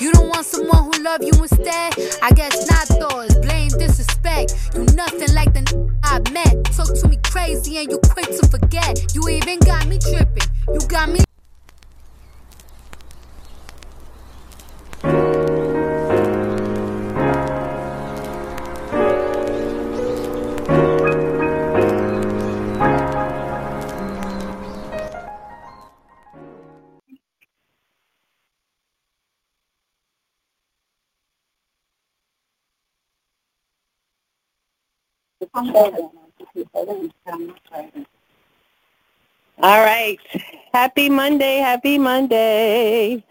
[0.00, 1.94] You don't want someone who love you instead?
[2.22, 4.54] I guess not though, it's blame disrespect.
[4.74, 6.64] You nothing like the n- I met.
[6.74, 9.14] Talk to me crazy and you quick to forget.
[9.14, 10.48] You even got me tripping.
[10.72, 11.25] You got me
[35.56, 35.72] All
[39.62, 40.18] right.
[40.74, 41.56] Happy Monday.
[41.56, 43.24] Happy Monday.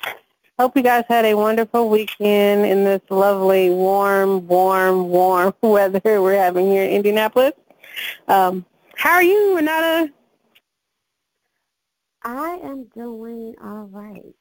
[0.58, 6.34] Hope you guys had a wonderful weekend in this lovely, warm, warm, warm weather we're
[6.34, 7.54] having here in Indianapolis.
[8.28, 10.12] Um, how are you, Renata?
[12.24, 14.34] I am doing all right.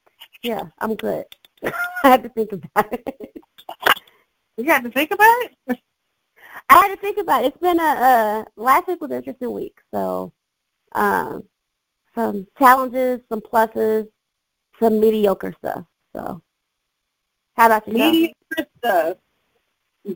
[0.42, 1.26] Yeah, I'm good.
[1.64, 1.72] I
[2.02, 3.36] had to think about it.
[4.56, 5.80] You had to think about it?
[6.68, 7.48] I had to think about it.
[7.48, 9.78] It's been a, uh last week was an interesting week.
[9.92, 10.32] So,
[10.92, 11.44] um,
[12.14, 14.08] some challenges, some pluses,
[14.80, 15.84] some mediocre stuff.
[16.14, 16.42] So,
[17.56, 17.94] how about you?
[17.94, 19.16] Mediocre stuff.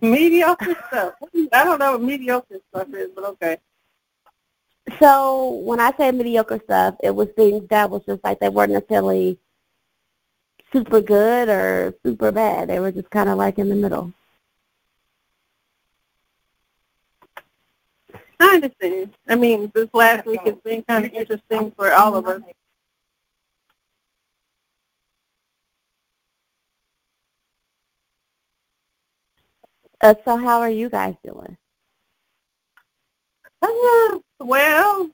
[0.03, 1.14] Mediocre stuff.
[1.53, 3.58] I don't know what mediocre stuff is, but okay.
[4.98, 8.73] So when I say mediocre stuff, it was things that was just like they weren't
[8.73, 9.39] necessarily
[10.73, 12.69] super good or super bad.
[12.69, 14.12] They were just kind of like in the middle.
[18.41, 19.14] I understand.
[19.28, 22.42] I mean, this last week has been kind of interesting for all of us.
[30.00, 31.56] Uh, so how are you guys doing?
[33.61, 35.11] Uh, well,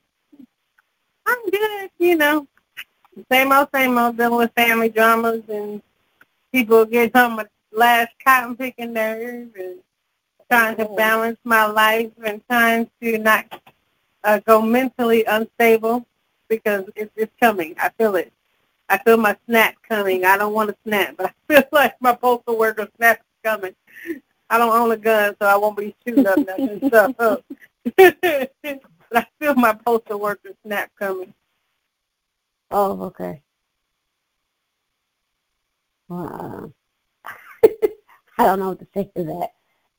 [1.25, 2.47] I'm good, you know.
[3.31, 5.81] Same old, same old, dealing with family dramas and
[6.51, 9.79] people getting on my last cotton picking nerve and
[10.49, 13.45] trying to balance my life and trying to not
[14.23, 16.05] uh, go mentally unstable
[16.47, 17.75] because it's, it's coming.
[17.79, 18.31] I feel it.
[18.89, 20.25] I feel my snap coming.
[20.25, 23.75] I don't want to snap, but I feel like my postal worker snap is coming.
[24.49, 26.89] I don't own a gun, so I won't be shooting up nothing.
[26.91, 27.13] So,
[27.97, 28.15] but
[29.13, 31.33] I feel my postal worker snap coming.
[32.69, 33.41] Oh, okay.
[36.09, 36.67] Uh,
[38.37, 39.49] I don't know what to say to that.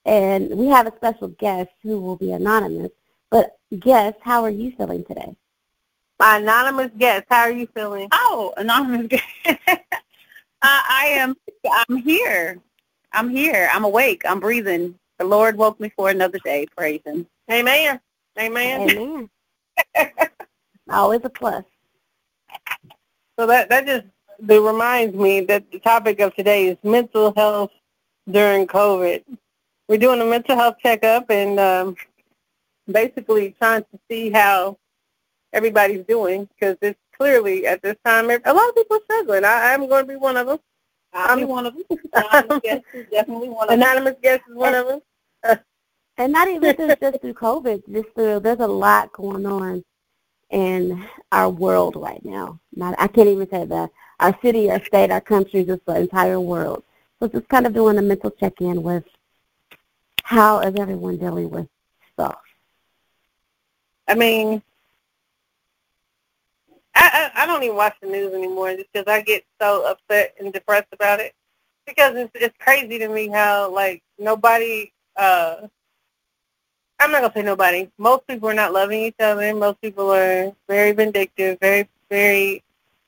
[0.07, 2.93] And we have a special guest who will be anonymous.
[3.31, 5.35] But guest, how are you feeling today?
[6.21, 8.09] My anonymous guest, how are you feeling?
[8.13, 9.25] Oh, anonymous guest.
[9.59, 9.67] uh,
[10.63, 11.37] I am.
[11.89, 12.61] I'm here.
[13.13, 13.69] I'm here.
[13.73, 14.23] I'm awake.
[14.25, 14.97] I'm breathing.
[15.19, 16.67] The Lord woke me for another day.
[16.77, 17.27] Praise Him.
[17.51, 18.01] Amen.
[18.39, 18.81] Amen.
[18.81, 19.31] Amen.
[20.91, 21.65] Always a plus.
[23.39, 24.07] So that that just
[24.41, 27.73] that reminds me that the topic of today is mental health
[28.31, 29.25] during COVID.
[29.89, 31.97] We're doing a mental health checkup and um,
[32.91, 34.79] basically trying to see how
[35.53, 39.45] everybody's doing because it's clearly at this time a lot of people are struggling.
[39.45, 40.59] I, I'm going to be one of them.
[41.13, 41.85] I'll be one of them.
[42.13, 43.81] Anonymous guest is definitely one of them.
[43.81, 45.01] Anonymous guest is one of them.
[46.19, 49.85] And not even just, just through COVID, just through, there's a lot going on
[50.49, 52.59] in our world right now.
[52.75, 53.91] Not, I can't even say that.
[54.21, 56.85] Our city, our state, our country, just the entire world.
[57.21, 59.05] So just kind of doing a mental check-in with
[60.27, 61.69] how is everyone dealing with
[62.13, 62.39] stuff.
[64.09, 64.63] I mean,
[66.95, 70.35] I, I I don't even watch the news anymore just because I get so upset
[70.41, 71.35] and depressed about it.
[71.87, 74.93] Because it's it's crazy to me how like nobody.
[75.17, 75.69] uh
[76.99, 77.91] I'm not gonna say nobody.
[77.99, 79.55] Most people are not loving each other.
[79.55, 82.63] Most people are very vindictive, very very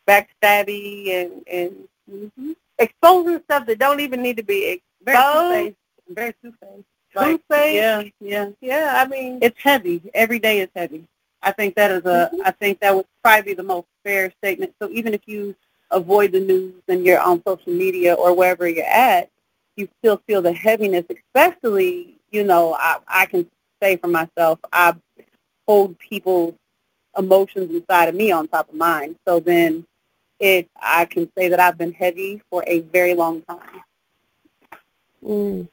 [0.06, 2.52] backstabby, and and Mm-hmm.
[2.78, 5.76] exposing stuff that don't even need to be Very exposed.
[5.76, 5.76] two-faced.
[6.08, 6.84] Very two-faced.
[7.24, 7.74] Two-faced.
[7.74, 8.50] Yeah, yeah.
[8.60, 10.02] Yeah, I mean, It's heavy.
[10.14, 11.06] Every day is heavy.
[11.42, 12.30] I think that is a.
[12.44, 14.74] I think that would probably be the most fair statement.
[14.80, 15.54] So even if you
[15.90, 19.30] avoid the news and you're on social media or wherever you're at,
[19.76, 21.04] you still feel the heaviness.
[21.08, 23.48] Especially, you know, I, I can
[23.80, 24.94] say for myself, I
[25.66, 26.54] hold people's
[27.16, 29.16] emotions inside of me on top of mine.
[29.26, 29.86] So then,
[30.40, 33.82] it I can say that I've been heavy for a very long time.
[35.24, 35.68] Mm.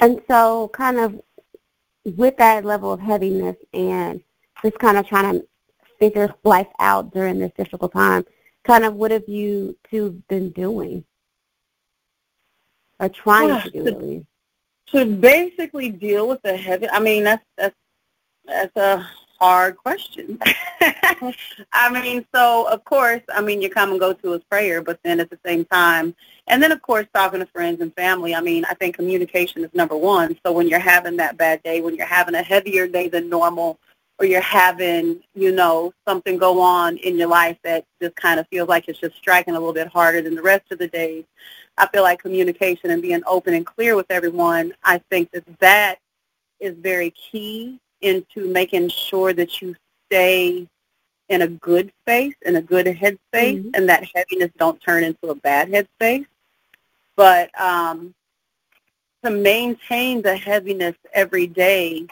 [0.00, 1.20] And so kind of
[2.04, 4.22] with that level of heaviness and
[4.62, 5.46] just kind of trying to
[5.98, 8.24] figure life out during this difficult time,
[8.64, 11.04] kind of what have you two been doing?
[12.98, 14.26] Or trying to do at least?
[14.92, 16.88] to basically deal with the heavy.
[16.88, 17.76] I mean, that's that's
[18.44, 19.08] that's a
[19.40, 20.38] hard questions.
[21.72, 25.30] I mean, so of course, I mean, your common go-to is prayer, but then at
[25.30, 26.14] the same time,
[26.46, 28.34] and then of course, talking to friends and family.
[28.34, 30.36] I mean, I think communication is number one.
[30.44, 33.78] So when you're having that bad day, when you're having a heavier day than normal,
[34.18, 38.46] or you're having, you know, something go on in your life that just kind of
[38.48, 41.24] feels like it's just striking a little bit harder than the rest of the days,
[41.78, 45.96] I feel like communication and being open and clear with everyone, I think that that
[46.60, 49.74] is very key into making sure that you
[50.06, 50.66] stay
[51.28, 53.70] in a good space, in a good headspace, mm-hmm.
[53.74, 56.26] and that heaviness don't turn into a bad headspace.
[57.16, 58.14] But um,
[59.24, 62.06] to maintain the heaviness every day,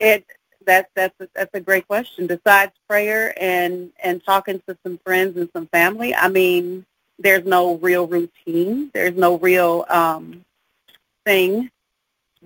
[0.00, 0.24] it
[0.64, 2.26] that's that's a, that's a great question.
[2.26, 6.84] Besides prayer and and talking to some friends and some family, I mean,
[7.18, 8.90] there's no real routine.
[8.92, 10.44] There's no real um,
[11.24, 11.70] thing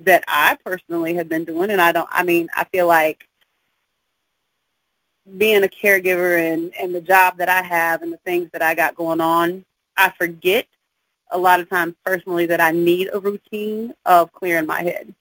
[0.04, 2.08] that I personally have been doing, and I don't.
[2.10, 3.28] I mean, I feel like
[5.36, 8.74] being a caregiver and and the job that I have and the things that I
[8.74, 9.64] got going on,
[9.96, 10.66] I forget
[11.30, 15.14] a lot of times personally that I need a routine of clearing my head.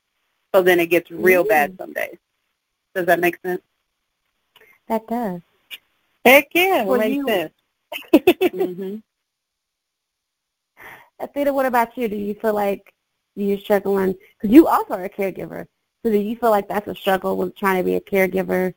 [0.53, 2.17] So then it gets real mm bad some days.
[2.95, 3.61] Does that make sense?
[4.87, 5.41] That does.
[6.25, 7.53] Heck yeah, well, makes you, sense.
[8.13, 8.95] mm-hmm.
[11.19, 12.07] Athena, what about you?
[12.07, 12.93] Do you feel like
[13.43, 14.15] you're struggling?
[14.37, 15.67] Because you also are a caregiver.
[16.03, 18.73] So do you feel like that's a struggle with trying to be a caregiver?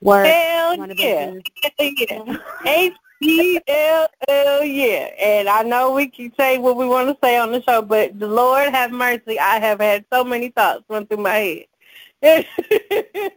[0.00, 1.32] Work, Hell yeah.
[1.78, 2.36] yeah.
[2.66, 5.10] H-E-L-L, yeah.
[5.18, 8.18] And I know we can say what we want to say on the show, but
[8.18, 9.38] the Lord have mercy.
[9.38, 11.64] I have had so many thoughts run through my head.
[12.24, 13.30] I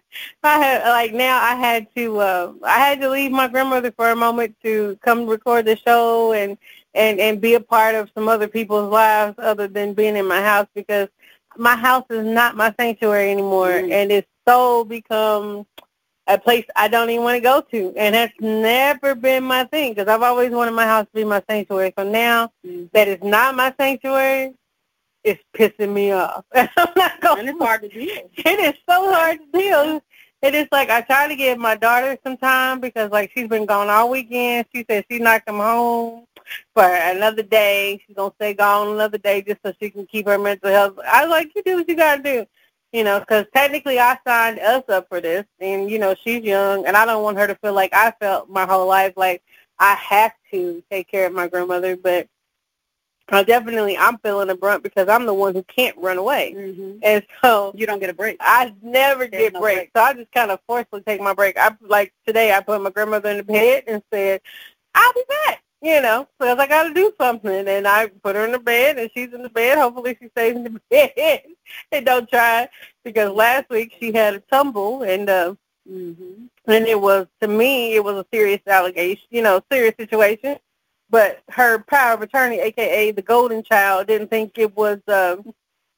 [0.44, 4.16] had like now I had to uh I had to leave my grandmother for a
[4.16, 6.58] moment to come record the show and
[6.98, 10.42] and and be a part of some other people's lives other than being in my
[10.42, 11.08] house because
[11.56, 13.92] my house is not my sanctuary anymore mm.
[13.92, 15.66] and it's so become
[16.28, 19.94] a place I don't even want to go to and that's never been my thing
[19.94, 22.92] because I've always wanted my house to be my sanctuary so now mm.
[22.92, 24.54] that it's not my sanctuary
[25.24, 26.46] it's pissing me off.
[26.56, 28.30] I'm not going and it's hard to deal.
[28.38, 30.02] It is so hard to deal.
[30.48, 33.66] It is like I try to give my daughter some time because like she's been
[33.66, 34.66] gone all weekend.
[34.74, 36.24] She said she's not come home
[36.74, 38.02] for another day.
[38.08, 41.00] She's gonna stay gone another day just so she can keep her mental health.
[41.06, 42.46] I was like, you do what you gotta do,
[42.94, 46.86] you know, because technically I signed us up for this, and you know she's young,
[46.86, 49.44] and I don't want her to feel like I felt my whole life like
[49.80, 52.30] I have to take care of my grandmother, but
[53.30, 56.54] uh, definitely I'm feeling the brunt because I'm the one who can't run away.
[56.56, 57.00] Mm-hmm.
[57.04, 58.38] And so you don't get a break.
[58.40, 59.78] I never There's get no breaks.
[59.80, 59.92] Break.
[59.96, 61.58] So I just kind of forcefully take my break.
[61.58, 64.42] I like today I put my grandmother in the bed and said,
[64.96, 65.64] I'll be back.
[65.80, 67.68] You know, because I got to do something.
[67.68, 69.78] And I put her in the bed and she's in the bed.
[69.78, 71.44] Hopefully she stays in the bed
[71.92, 72.68] and don't try
[73.04, 75.54] because last week she had a tumble and uh,
[75.90, 76.46] mm-hmm.
[76.66, 80.58] and it was to me it was a serious allegation, you know, serious situation
[81.10, 85.38] but her power of attorney, aka the golden child, didn't think it was uh,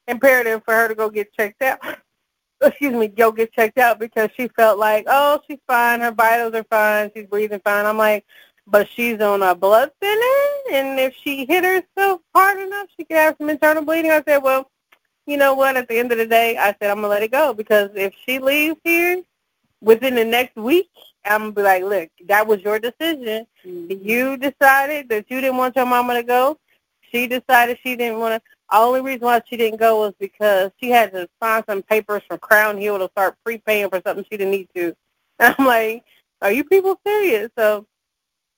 [0.08, 1.80] imperative for her to go get checked out.
[2.62, 6.54] Excuse me, go get checked out because she felt like, oh, she's fine, her vitals
[6.54, 7.86] are fine, she's breathing fine.
[7.86, 8.26] I'm like,
[8.68, 13.18] but she's on a blood thinner, and if she hit herself hard enough, she could
[13.18, 14.12] have some internal bleeding.
[14.12, 14.70] I said, well,
[15.26, 15.78] you know what?
[15.78, 18.14] At the end of the day, I said I'm gonna let it go because if
[18.26, 19.22] she leaves here
[19.82, 20.90] within the next week,
[21.26, 23.46] I'm be like, look, that was your decision.
[23.66, 24.08] Mm-hmm.
[24.08, 26.58] You decided that you didn't want your mama to go.
[27.12, 28.50] She decided she didn't want to.
[28.72, 32.22] The only reason why she didn't go was because she had to sign some papers
[32.28, 34.96] from Crown Hill to start prepaying for something she didn't need to.
[35.40, 36.04] And I'm like,
[36.42, 37.50] are you people serious?
[37.58, 37.86] So,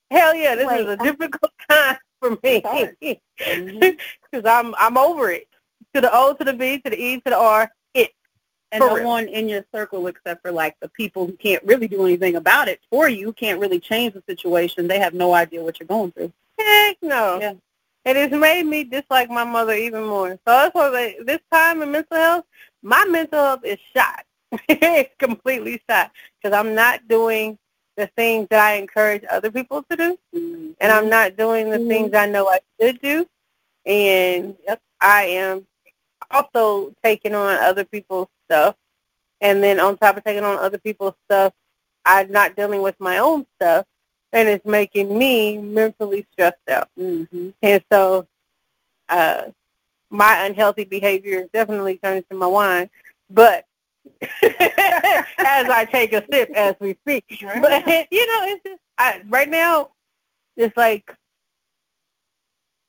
[0.10, 2.96] hell yeah, this Wait, is a difficult time for me because
[3.40, 4.48] mm-hmm.
[4.48, 5.48] I'm I'm over it.
[5.94, 7.70] To the O, to the B, to the E, to the R,
[8.72, 12.06] and no one in your circle except for like the people who can't really do
[12.06, 14.88] anything about it for you, can't really change the situation.
[14.88, 16.32] They have no idea what you're going through.
[16.58, 17.40] Heck no.
[17.40, 17.54] Yeah.
[18.04, 20.32] It has made me dislike my mother even more.
[20.32, 22.46] So that's why like, this time in mental health,
[22.82, 24.26] my mental health is shot.
[24.68, 26.12] it's completely shot
[26.42, 27.58] because I'm not doing
[27.98, 30.72] the things that I encourage other people to do, mm-hmm.
[30.80, 31.88] and I'm not doing the mm-hmm.
[31.88, 33.28] things I know I should do.
[33.86, 35.68] And yep, I am
[36.32, 38.76] also taking on other people's stuff.
[39.42, 41.54] And then on top of taking on other people's stuff,
[42.06, 43.86] I'm not dealing with my own stuff.
[44.34, 46.90] And it's making me mentally stressed out.
[46.98, 47.50] Mm-hmm.
[47.62, 48.28] And so
[49.10, 49.44] uh,
[50.10, 52.90] my unhealthy behavior is definitely turns to my wine.
[53.30, 53.66] But
[54.42, 57.26] as I take a sip as we speak.
[57.30, 59.92] But, you know, it's just, I, right now,
[60.58, 61.16] it's like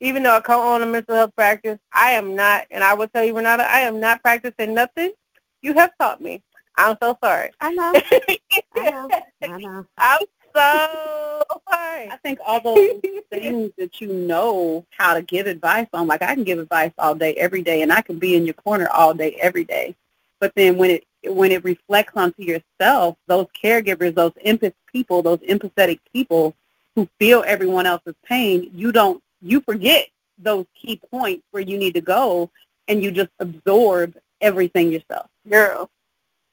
[0.03, 3.23] even though I co-own a mental health practice, I am not, and I will tell
[3.23, 5.13] you, Renata, I am not practicing nothing
[5.61, 6.43] you have taught me.
[6.75, 7.51] I'm so sorry.
[7.61, 7.93] I know.
[8.75, 9.09] I know.
[9.41, 9.85] I know.
[9.97, 10.19] I'm
[10.53, 12.09] so sorry.
[12.11, 12.99] I think all those
[13.31, 17.15] things that you know how to give advice on, like I can give advice all
[17.15, 19.95] day, every day, and I can be in your corner all day, every day.
[20.41, 25.39] But then when it when it reflects onto yourself, those caregivers, those empath people, those
[25.39, 26.53] empathetic people
[26.95, 30.07] who feel everyone else's pain, you don't you forget
[30.37, 32.49] those key points where you need to go
[32.87, 35.27] and you just absorb everything yourself.
[35.47, 35.89] Girl.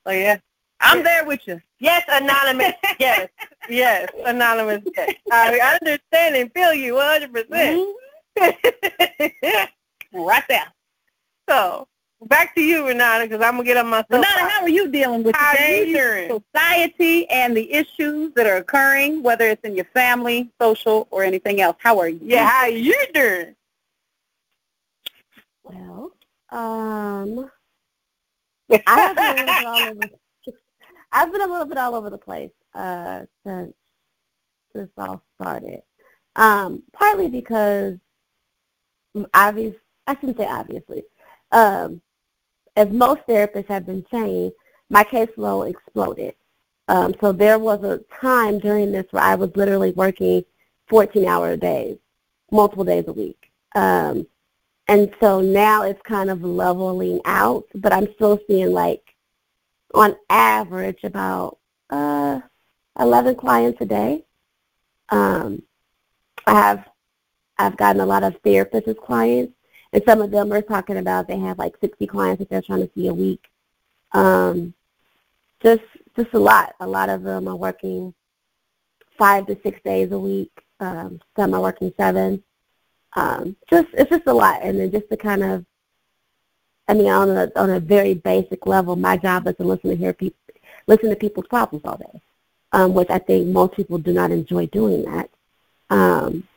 [0.06, 0.38] So yeah.
[0.80, 1.60] I'm there with you.
[1.78, 2.72] Yes, anonymous.
[2.98, 3.28] yes.
[3.68, 4.82] Yes, anonymous.
[4.96, 5.14] Yes.
[5.30, 7.32] I understand and feel you 100%.
[7.32, 7.96] percent
[8.38, 9.64] mm-hmm.
[10.24, 10.72] Right there.
[11.48, 11.86] So,
[12.26, 14.90] back to you, Renata, because I'm going to get on my Renata, how are you
[14.90, 19.86] dealing with How today's society and the issues that are occurring, whether it's in your
[19.86, 21.76] family, social, or anything else?
[21.78, 22.20] How are you?
[22.22, 23.54] Yeah, how you doing?
[25.62, 26.12] Well,
[26.50, 27.50] um,
[28.70, 30.00] I have been a little bit all over.
[31.12, 33.74] I've been a little bit all over the place uh, since
[34.74, 35.82] this all started.
[36.36, 37.96] Um, partly because
[39.34, 39.74] obvious,
[40.06, 41.02] I shouldn't say obviously.
[41.52, 42.00] Um,
[42.76, 44.52] as most therapists have been saying,
[44.88, 46.34] my caseload exploded.
[46.88, 50.44] Um, so there was a time during this where I was literally working
[50.90, 51.98] 14-hour days,
[52.50, 53.50] multiple days a week.
[53.74, 54.26] Um,
[54.88, 59.02] and so now it's kind of leveling out, but I'm still seeing like
[59.94, 61.58] on average about
[61.90, 62.40] uh,
[62.98, 64.24] 11 clients a day.
[65.10, 65.62] Um,
[66.46, 66.88] I have
[67.58, 69.52] I've gotten a lot of therapists as clients,
[69.92, 72.86] and some of them are talking about they have like 60 clients that they're trying
[72.86, 73.44] to see a week.
[74.12, 74.74] Um,
[75.62, 75.82] just
[76.16, 76.74] just a lot.
[76.80, 78.14] A lot of them are working
[79.18, 80.52] five to six days a week.
[80.80, 82.42] Um, some are working seven.
[83.14, 85.64] Um, just it's just a lot, and then just to kind of
[86.90, 89.96] I mean, on a on a very basic level, my job is to listen to
[89.96, 90.36] hear people,
[90.88, 92.20] listen to people's problems all day,
[92.72, 95.30] um, which I think most people do not enjoy doing that.
[95.88, 96.48] Um,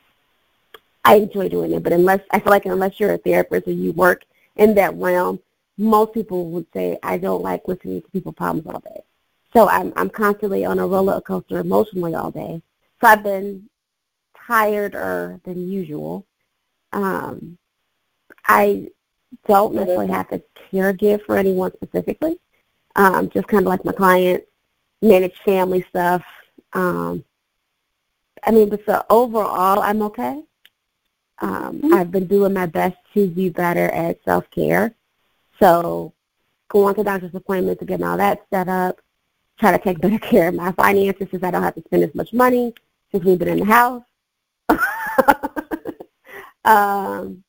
[1.04, 3.92] I enjoy doing it, but unless I feel like unless you're a therapist or you
[3.92, 4.24] work
[4.56, 5.38] in that realm,
[5.76, 9.02] most people would say I don't like listening to people's problems all day.
[9.54, 12.62] So I'm I'm constantly on a roller coaster emotionally all day.
[13.00, 13.68] So I've been
[14.46, 16.26] tireder than usual.
[16.92, 17.58] Um,
[18.46, 18.88] I
[19.46, 20.42] don't necessarily have to
[20.72, 22.38] caregive for anyone specifically.
[22.96, 24.46] Um, just kind of like my clients,
[25.02, 26.22] manage family stuff.
[26.72, 27.24] Um,
[28.44, 30.42] I mean, but so overall, I'm okay.
[31.44, 31.92] Um, Mhm.
[31.92, 34.94] I've been doing my best to be better at self-care.
[35.60, 36.14] So
[36.68, 39.02] going to doctor's appointments and getting all that set up,
[39.58, 42.14] try to take better care of my finances since I don't have to spend as
[42.14, 42.72] much money
[43.12, 44.02] since we've been in the house.
[46.64, 47.44] um,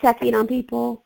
[0.00, 1.04] checking on people.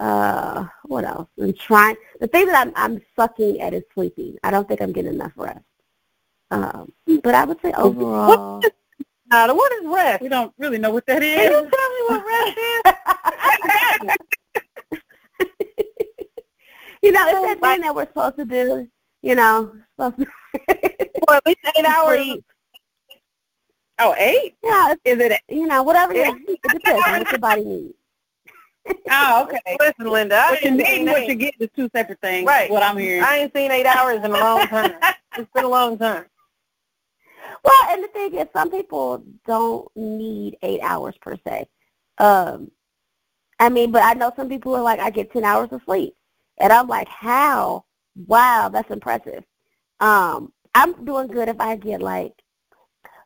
[0.00, 1.28] Uh, what else?
[1.38, 1.96] I'm trying.
[2.20, 4.38] The thing that I'm I'm sucking at is sleeping.
[4.42, 5.60] I don't think I'm getting enough rest.
[6.50, 8.62] Um, but I would say overall,
[9.30, 10.22] Uh, now, what is rest?
[10.22, 11.34] We don't really know what that is.
[11.36, 11.60] Can is.
[11.60, 12.58] you tell me what rest
[14.08, 14.16] is?
[17.02, 18.88] you know, it's oh that thing that we're supposed to do.
[19.22, 20.26] You know, supposed to.
[21.28, 22.38] For at least eight hours.
[23.98, 24.56] Oh, eight?
[24.62, 25.40] Yeah, it's, Is it?
[25.48, 26.12] you know, whatever.
[26.14, 27.94] It, it depends on what your body needs.
[29.10, 29.76] Oh, okay.
[29.78, 31.28] Listen, Linda, I What you ain't need and what eight.
[31.28, 32.46] you get is two separate things.
[32.46, 32.70] Right.
[32.70, 33.22] What I'm hearing.
[33.22, 34.94] I ain't seen eight hours in a long time.
[35.36, 36.24] It's been a long time.
[37.64, 41.68] Well, and the thing is, some people don't need eight hours per se.
[42.18, 42.70] Um,
[43.60, 46.14] I mean, but I know some people are like, I get 10 hours of sleep.
[46.58, 47.84] And I'm like, how?
[48.26, 49.44] Wow, that's impressive.
[50.00, 52.32] Um, I'm doing good if I get like,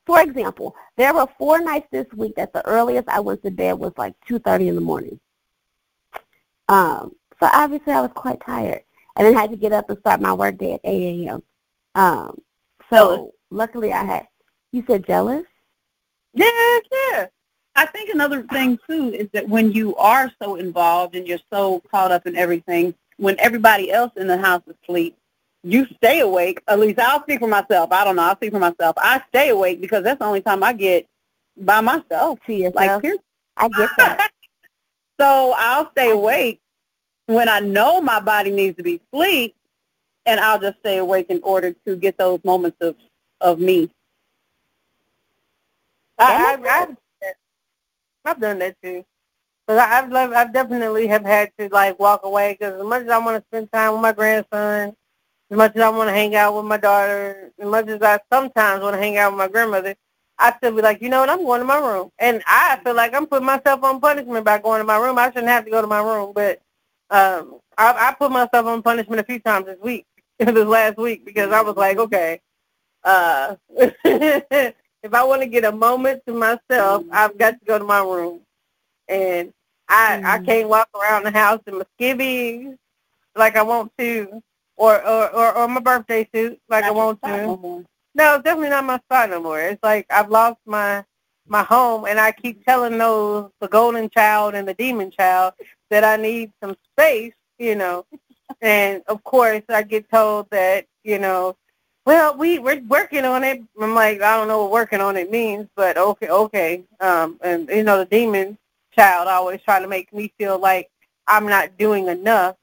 [0.07, 3.75] for example, there were four nights this week that the earliest I went to bed
[3.75, 5.21] was like 2.30 in the morning.
[6.69, 8.83] Um, so obviously I was quite tired.
[9.17, 11.43] And then had to get up and start my work day at 8 a.m.
[11.95, 12.41] Um,
[12.89, 14.29] so luckily I had,
[14.73, 15.45] you said jealous?
[16.35, 17.27] Yeah, yeah.
[17.75, 21.83] I think another thing too is that when you are so involved and you're so
[21.91, 25.17] caught up in everything, when everybody else in the house is asleep,
[25.63, 26.61] you stay awake.
[26.69, 27.93] At least I'll speak for myself.
[27.93, 28.23] I don't know.
[28.23, 28.97] I'll speak for myself.
[28.99, 31.07] I stay awake because that's the only time I get
[31.57, 32.41] by myself.
[32.47, 32.75] To yourself?
[32.75, 33.21] Like, period.
[33.57, 34.31] I get that.
[35.21, 36.61] so I'll stay awake
[37.27, 39.55] when I know my body needs to be asleep,
[40.27, 42.97] and I'll just stay awake in order to get those moments of
[43.43, 43.91] of me.
[46.19, 46.97] I, I, I've,
[48.25, 49.05] I've done that too.
[49.67, 53.05] But I- I've loved, I've definitely have had to like walk away because as much
[53.05, 54.95] as I want to spend time with my grandson,
[55.51, 58.19] as much as I want to hang out with my daughter, as much as I
[58.33, 59.95] sometimes want to hang out with my grandmother,
[60.39, 62.11] I still be like, you know what, I'm going to my room.
[62.19, 65.19] And I feel like I'm putting myself on punishment by going to my room.
[65.19, 66.61] I shouldn't have to go to my room, but
[67.11, 70.07] um, I, I put myself on punishment a few times this week.
[70.39, 72.41] this last week because I was like, okay,
[73.05, 77.85] uh, if I want to get a moment to myself, I've got to go to
[77.85, 78.41] my room,
[79.09, 79.53] and
[79.89, 82.77] I I can't walk around the house in my skivvies
[83.37, 84.43] like I want to,
[84.77, 87.29] or or or, or my birthday suit like I want to.
[87.29, 89.61] No No, it's definitely not my spot no more.
[89.61, 91.05] It's like I've lost my
[91.49, 95.55] my home, and I keep telling those the golden child and the demon child
[95.91, 98.07] that I need some space, you know.
[98.61, 101.57] and of course, I get told that you know,
[102.05, 103.63] well, we we're working on it.
[103.81, 106.85] I'm like, I don't know what working on it means, but okay, okay.
[107.01, 108.59] Um, and you know, the demon
[108.95, 110.91] child always trying to make me feel like
[111.27, 112.57] I'm not doing enough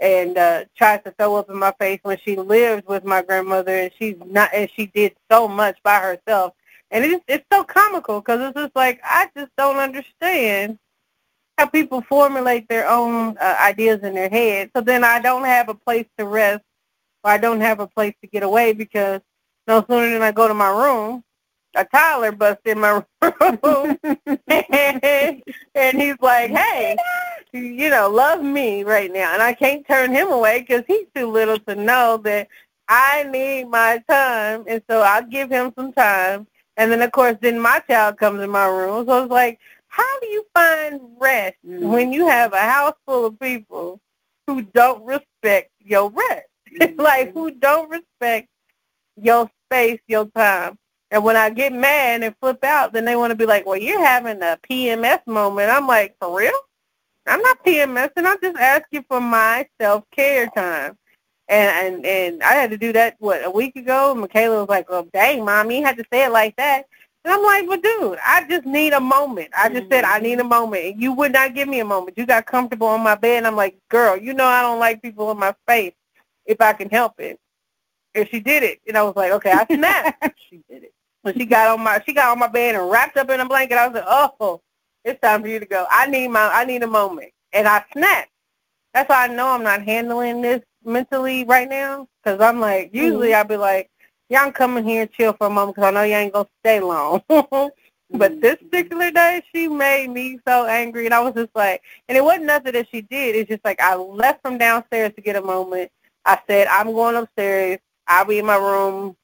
[0.00, 3.76] and uh tries to throw up in my face when she lives with my grandmother
[3.76, 6.54] and she's not and she did so much by herself
[6.90, 10.78] and it's it's so comical because it's just like I just don't understand
[11.58, 14.70] how people formulate their own uh, ideas in their head.
[14.74, 16.62] So then I don't have a place to rest,
[17.24, 19.20] or I don't have a place to get away because
[19.66, 21.22] no sooner than I go to my room,
[21.76, 23.04] a toddler busts in my
[23.62, 23.98] room,
[24.48, 25.42] and
[26.02, 26.96] he's like, "Hey,
[27.52, 31.30] you know, love me right now," and I can't turn him away because he's too
[31.30, 32.48] little to know that
[32.88, 36.46] I need my time, and so I give him some time
[36.78, 39.04] and then, of course, then my child comes in my room.
[39.06, 39.58] So it's like,
[39.88, 44.00] how do you find rest when you have a house full of people
[44.46, 46.47] who don't respect your rest?
[46.80, 47.00] Mm-hmm.
[47.00, 48.48] like, who don't respect
[49.16, 50.78] your space, your time.
[51.10, 53.78] And when I get mad and flip out, then they want to be like, well,
[53.78, 55.70] you're having a PMS moment.
[55.70, 56.52] I'm like, for real?
[57.26, 58.26] I'm not PMSing.
[58.26, 60.96] I'm just asking for my self-care time.
[61.50, 64.14] And, and and I had to do that what a week ago.
[64.14, 66.84] Michaela was like, "Well, dang, mom, you had to say it like that."
[67.24, 69.48] And I'm like, "Well, dude, I just need a moment.
[69.56, 72.18] I just said I need a moment, and you would not give me a moment.
[72.18, 75.00] You got comfortable on my bed, and I'm like, girl, you know I don't like
[75.00, 75.94] people in my face
[76.48, 77.38] if I can help it."
[78.14, 80.92] And she did it, and I was like, "Okay, I snapped." she did it.
[81.22, 83.46] when she got on my she got on my bed and wrapped up in a
[83.46, 84.60] blanket, I was like, "Oh,
[85.04, 85.86] it's time for you to go.
[85.90, 88.30] I need my I need a moment," and I snapped.
[88.94, 92.96] That's why I know I'm not handling this mentally right now because I'm like mm-hmm.
[92.96, 93.90] usually I'd be like,
[94.28, 96.48] "Yeah, I'm coming here and chill for a moment because I know you ain't gonna
[96.64, 97.70] stay long." but
[98.10, 98.40] mm-hmm.
[98.40, 102.24] this particular day, she made me so angry, and I was just like, and it
[102.24, 103.36] wasn't nothing that she did.
[103.36, 105.90] It's just like I left from downstairs to get a moment.
[106.28, 107.78] I said, "I'm going upstairs.
[108.06, 109.16] I'll be in my room.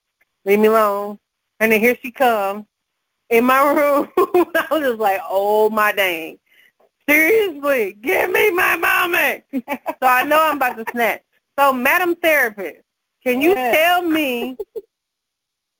[0.44, 1.18] Leave me alone."
[1.60, 2.64] And then here she comes
[3.30, 4.08] in my room.
[4.16, 6.38] I was just like, "Oh my dang."
[7.08, 9.44] Seriously, give me my moment.
[9.52, 11.22] so I know I'm about to snap.
[11.58, 12.82] So, Madam Therapist,
[13.22, 14.56] can you tell me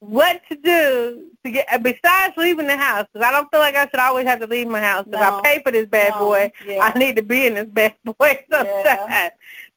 [0.01, 3.07] what to do to get uh, besides leaving the house?
[3.13, 5.39] Because I don't feel like I should always have to leave my house because No.
[5.39, 6.53] I pay for this bad No, boy.
[6.67, 6.81] Yeah.
[6.83, 8.85] I need to be in this bad boy sometimes.
[8.85, 9.31] Yeah.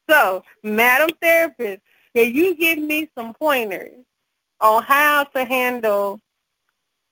[0.09, 1.81] So, Madam Therapist,
[2.15, 4.03] can you give me some pointers
[4.61, 6.19] on how to handle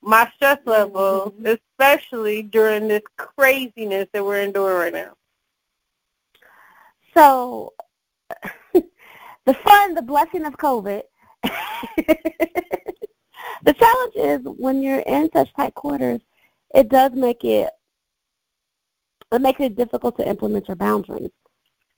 [0.01, 1.57] my stress levels, Mhm.
[1.79, 5.13] especially during this craziness that we're enduring right now?
[7.15, 7.73] So
[8.73, 11.03] the fun, the blessing of COVID.
[13.63, 16.21] the challenge is when you're in such tight quarters,
[16.73, 17.69] it does make it
[19.31, 21.31] it makes it difficult to implement your boundaries.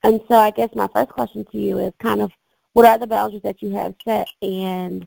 [0.08, 2.32] And so I guess my first question to you is kind of
[2.72, 5.06] what are the boundaries that you have set and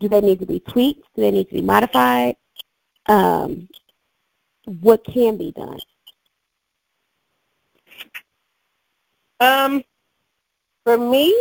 [0.00, 1.06] do they need to be tweaked?
[1.14, 2.34] Do they need to be modified?
[3.06, 3.68] Um,
[4.64, 5.78] what can be done?
[9.38, 9.84] Um,
[10.82, 11.32] for me,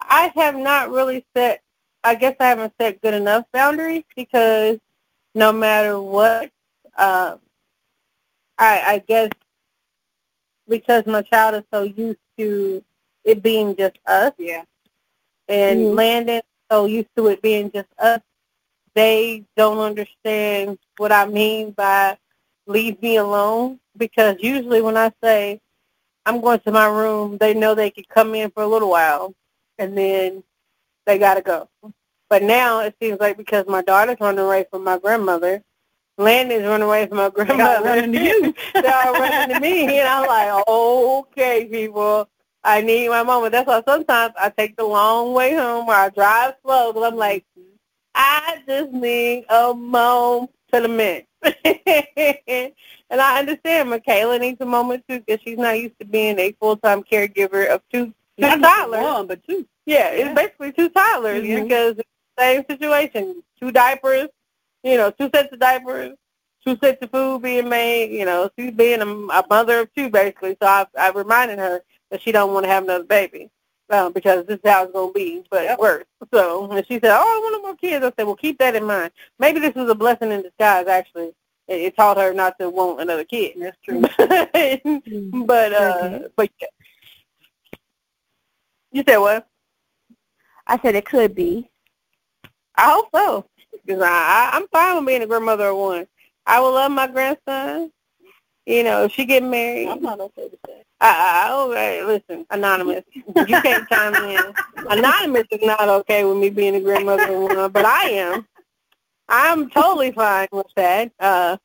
[0.00, 1.60] I have not really set.
[2.02, 4.78] I guess I haven't set good enough boundaries because
[5.34, 6.50] no matter what,
[6.96, 7.36] uh,
[8.56, 9.28] I, I guess
[10.68, 12.84] because my child is so used to
[13.24, 14.64] it being just us, Yeah.
[15.48, 15.96] and Mhm.
[15.96, 18.20] Landon so used to it being just us,
[18.94, 22.18] they don't understand what I mean by
[22.66, 25.60] leave me alone because usually when I say
[26.26, 29.34] I'm going to my room, they know they can come in for a little while
[29.78, 30.44] and then
[31.06, 31.68] they got to go.
[32.28, 35.62] But now it seems like because my daughter's running away from my grandmother,
[36.18, 37.84] Landon's running away from my grandmother.
[37.84, 38.54] running to you.
[38.74, 42.28] They're all running to me, and I'm like, okay, people,
[42.64, 43.52] I need my moment.
[43.52, 47.16] That's why sometimes I take the long way home or I drive slow because I'm
[47.18, 47.44] like,
[48.14, 51.26] I just need a moment to the minute.
[53.10, 56.52] and I understand Michaela needs a moment too because she's not used to being a
[56.60, 59.02] full-time caregiver of two, two Not toddlers.
[59.02, 59.66] one, but two.
[59.86, 60.26] Yeah, Yeah.
[60.26, 61.64] it's basically two toddlers Mhm.
[61.64, 61.96] because
[62.38, 63.42] same situation.
[63.60, 64.28] Two diapers,
[64.84, 66.16] you know, two sets of diapers,
[66.66, 68.12] two sets of food being made.
[68.12, 70.56] You know, she's being a, a mother of two basically.
[70.62, 73.50] So I, I reminded her that she don't want to have another baby.
[73.90, 75.78] uh, because this is how it's going to be, but yep.
[75.78, 76.04] worse.
[76.32, 78.04] So, and she said, oh, I want more kids.
[78.04, 79.12] I said, well, keep that in mind.
[79.38, 81.32] Maybe this was a blessing in disguise, actually.
[81.68, 83.54] It, it taught her not to want another kid.
[83.58, 84.00] That's true.
[85.46, 86.68] but, uh, but yeah.
[88.92, 89.46] You said what?
[90.66, 91.70] I said it could be.
[92.76, 93.46] I hope so.
[93.84, 96.06] Because I, I, I'm fine with being a grandmother of one.
[96.46, 97.90] I will love my grandson.
[98.66, 99.88] You know, if she get married.
[99.88, 100.84] I'm not okay with that.
[101.00, 103.02] I, I, okay, listen, anonymous.
[103.14, 104.54] You can't chime in.
[104.88, 108.46] Anonymous is not okay with me being a grandmother of one, but I am.
[109.28, 111.10] I'm totally fine with that.
[111.18, 111.56] Uh,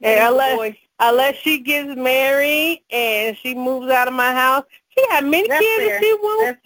[0.00, 4.64] unless unless she gets married and she moves out of my house,
[4.98, 5.96] she had many that's kids fair.
[5.96, 6.60] if she wants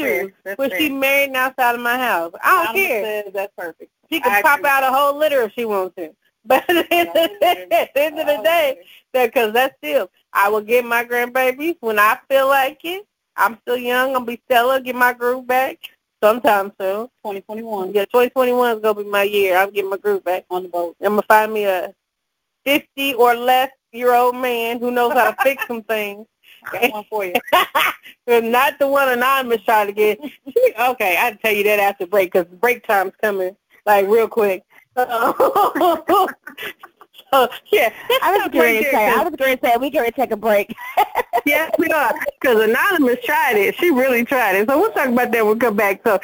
[0.44, 0.56] that's to.
[0.56, 3.04] When she married and outside of my house, I don't care.
[3.24, 3.90] Says that's perfect.
[4.10, 6.14] She can pop out a whole litter if she wants to.
[6.44, 11.76] But at the end of the day, because that's still, I will get my grandbabies
[11.78, 13.06] when I feel like it.
[13.36, 14.14] I'm still young.
[14.14, 15.78] I'll be Stella, get my groove back
[16.20, 17.06] sometime soon.
[17.24, 17.94] 2021.
[17.94, 19.56] Yeah, 2021 is going to be my year.
[19.56, 20.96] I'm getting my groove back on the boat.
[21.00, 21.94] I'm going to find me a
[22.64, 26.26] 50 or less year old man who knows how to fix some things.
[26.70, 27.34] Got one for you.
[28.50, 30.20] Not the one anonymous trying to get.
[30.78, 34.64] okay, I'll tell you that after break because break time's coming like real quick.
[34.94, 35.32] Uh,
[37.32, 39.08] so, yeah, I was going to say.
[39.08, 40.74] I was going to say we going to take a break.
[41.46, 42.14] yes, we are.
[42.40, 43.74] Because anonymous tried it.
[43.76, 44.68] She really tried it.
[44.68, 45.44] So we'll talk about that.
[45.44, 46.02] When We'll come back.
[46.04, 46.20] So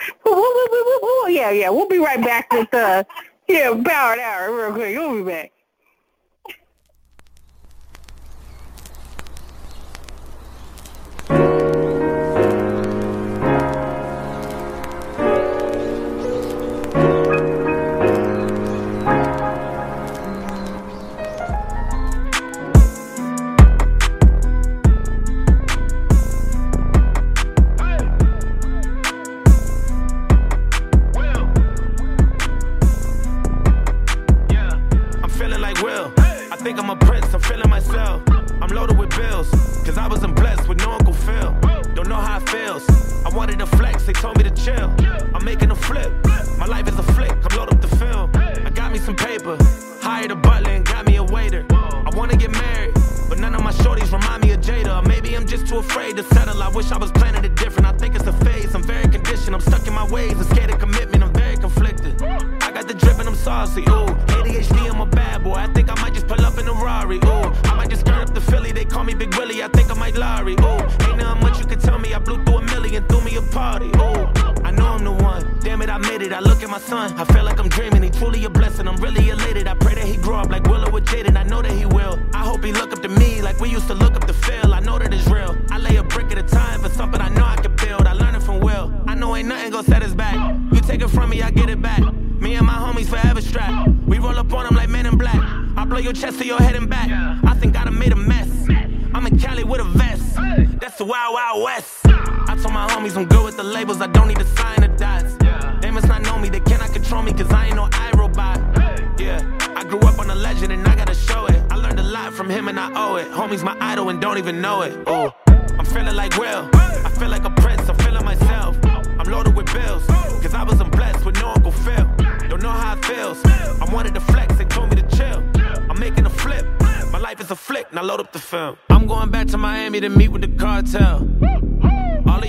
[1.29, 3.05] yeah, yeah, we'll be right back with uh,
[3.48, 4.96] yeah, powered hour real quick.
[4.96, 5.53] We'll be back.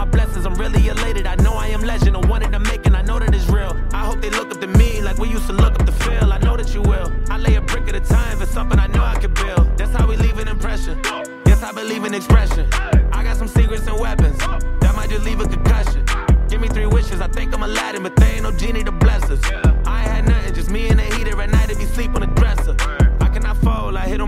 [0.00, 0.46] my blessings.
[0.46, 1.26] I'm really elated.
[1.26, 2.16] I know I am legend.
[2.16, 2.94] I'm one in the making.
[2.94, 3.76] I know that it's real.
[3.92, 6.32] I hope they look up to me like we used to look up to Phil.
[6.32, 7.12] I know that you will.
[7.28, 9.76] I lay a brick at a time for something I know I can build.
[9.76, 10.98] That's how we leave an impression.
[11.44, 12.66] Yes, I believe in expression.
[13.12, 14.38] I got some secrets and weapons
[14.80, 16.02] that might just leave a concussion.
[16.48, 17.20] Give me three wishes.
[17.20, 19.40] I think I'm Aladdin, but they ain't no genie to bless us.
[19.84, 21.19] I had nothing, just me and the heat.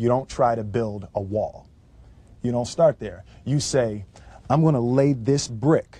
[0.00, 1.68] You don't try to build a wall.
[2.40, 3.22] You don't start there.
[3.44, 4.06] You say,
[4.48, 5.98] I'm going to lay this brick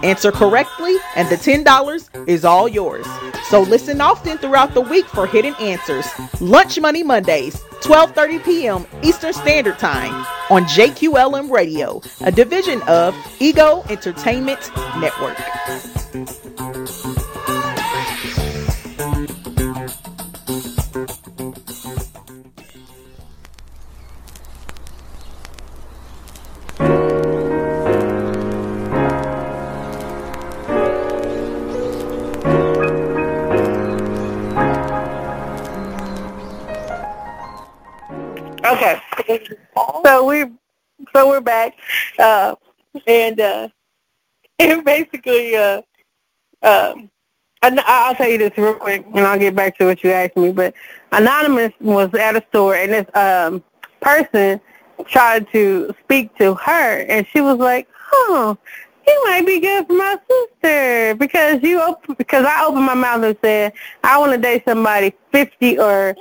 [0.03, 3.07] Answer correctly and the $10 is all yours.
[3.49, 6.07] So listen often throughout the week for hidden answers.
[6.41, 8.87] Lunch Money Mondays, 12:30 p.m.
[9.03, 15.94] Eastern Standard Time on JQLM Radio, a division of Ego Entertainment Network.
[40.05, 40.45] So we
[41.15, 41.75] so we're back,
[42.19, 42.55] uh,
[43.07, 43.69] and uh,
[44.59, 45.83] and basically, uh,
[46.63, 47.11] um,
[47.63, 50.53] I'll tell you this real quick, and I'll get back to what you asked me.
[50.53, 50.75] But
[51.13, 53.63] anonymous was at a store, and this um,
[54.01, 54.61] person
[55.07, 58.57] tried to speak to her, and she was like, "Oh,
[59.05, 63.23] he might be good for my sister because you op- because I opened my mouth
[63.23, 66.15] and said I want to date somebody fifty or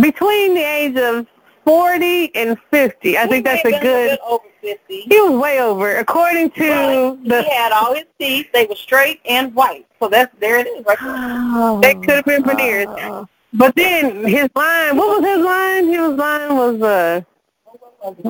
[0.00, 1.26] between the age of
[1.66, 3.18] 40 and 50.
[3.18, 4.18] I he think that's a good.
[4.26, 5.00] over 50.
[5.00, 5.96] He was way over.
[5.96, 7.24] According to right.
[7.24, 7.42] the.
[7.42, 8.46] He had all his teeth.
[8.52, 9.84] They were straight and white.
[10.00, 11.16] So that's there it is right there.
[11.18, 12.86] Oh, they could have been veneers.
[12.88, 13.28] Oh.
[13.52, 15.86] But then his line, what was his line?
[15.88, 17.22] His line was, uh,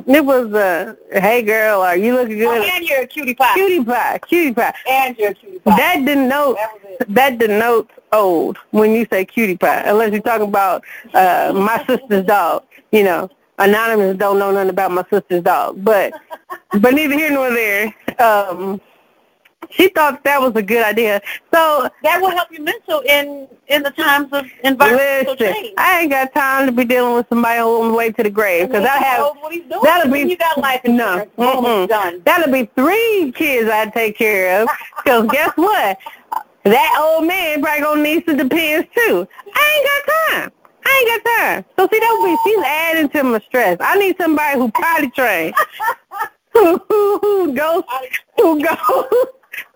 [0.07, 2.49] it was, uh, hey girl, are you looking good?
[2.49, 3.55] Oh, and you're a cutie pie.
[3.55, 4.75] Cutie pie, cutie pie.
[4.89, 5.77] And you're a cutie pie.
[5.77, 6.61] That denotes,
[6.99, 10.85] that, that denotes old when you say cutie pie, unless you're talking about
[11.15, 15.83] uh, my sister's dog you know, anonymous don't know nothing about my sister's dog.
[15.85, 16.15] But
[16.81, 17.95] but neither here nor there.
[18.19, 18.81] Um,
[19.71, 21.21] she thought that was a good idea.
[21.53, 25.75] So that will help you mental in in the times of environmental listen, change.
[25.77, 28.69] I ain't got time to be dealing with somebody on the way to the grave
[28.69, 29.37] because I have.
[29.37, 29.81] What he's doing.
[29.83, 31.31] That'll be you got life insurance.
[31.37, 32.23] No, done.
[32.25, 34.69] That'll be three kids I'd take care of.
[34.99, 35.99] Because guess what?
[36.65, 39.29] That old man probably gonna need some depends too.
[39.55, 40.53] I ain't got time.
[40.85, 41.65] I ain't got time.
[41.77, 43.77] So see, that would be she's adding to my stress.
[43.81, 45.55] I need somebody who potty trained,
[46.53, 47.83] who goes
[48.37, 49.27] who goes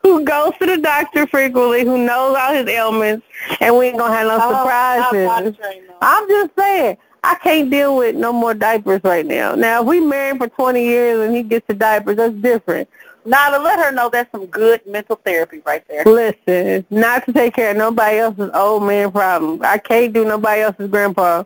[0.03, 3.27] who goes to the doctor frequently, who knows all his ailments,
[3.61, 5.57] and we ain't gonna have no oh, surprises.
[6.01, 6.97] I'm just saying.
[7.23, 9.55] I can't deal with no more diapers right now.
[9.55, 12.89] Now, if we married for 20 years and he gets the diapers, that's different.
[13.27, 16.05] Now to let her know that's some good mental therapy right there.
[16.05, 19.61] Listen, not to take care of nobody else's old man problem.
[19.63, 21.45] I can't do nobody else's grandpa.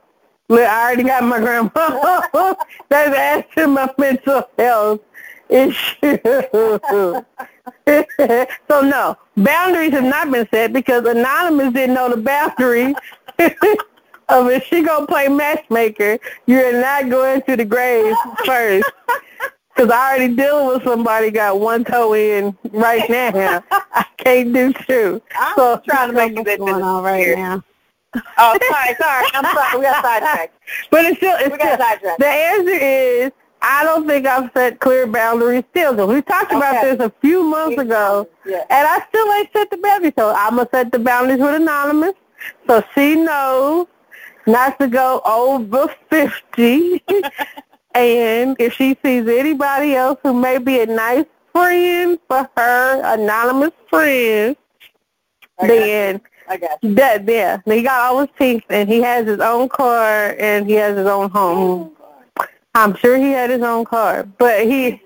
[0.48, 2.54] Look, I already got my grandpa.
[2.88, 5.00] that's to my mental health
[5.48, 6.18] issue.
[8.68, 12.94] so no, boundaries have not been set because Anonymous didn't know the boundaries
[14.28, 18.90] of if she gonna play matchmaker, you're not going to the grave first.
[19.74, 23.62] Because I already dealing with somebody got one toe in right now.
[23.70, 25.20] I can't do two.
[25.36, 27.64] I'm so, trying to make that going on right now.
[28.38, 29.26] Oh, sorry, sorry.
[29.34, 29.78] I'm sorry.
[29.78, 30.54] We got sidetracked.
[30.90, 32.20] But it's still, it's we got still, sidetracked.
[32.20, 33.32] The answer is
[33.66, 35.94] I don't think I've set clear boundaries still.
[35.94, 36.56] Because we talked okay.
[36.56, 38.64] about this a few months ago, yeah.
[38.68, 40.12] and I still ain't set the boundaries.
[40.16, 42.14] So I'm gonna set the boundaries with Anonymous,
[42.66, 43.86] so she knows
[44.46, 47.02] not to go over fifty.
[47.94, 53.70] And if she sees anybody else who may be a nice friend for her, anonymous
[53.88, 54.56] friend,
[55.60, 56.94] I then I got you.
[56.96, 60.72] that yeah, he got all his teeth and he has his own car and he
[60.74, 61.93] has his own home.
[62.74, 65.00] I'm sure he had his own car, but he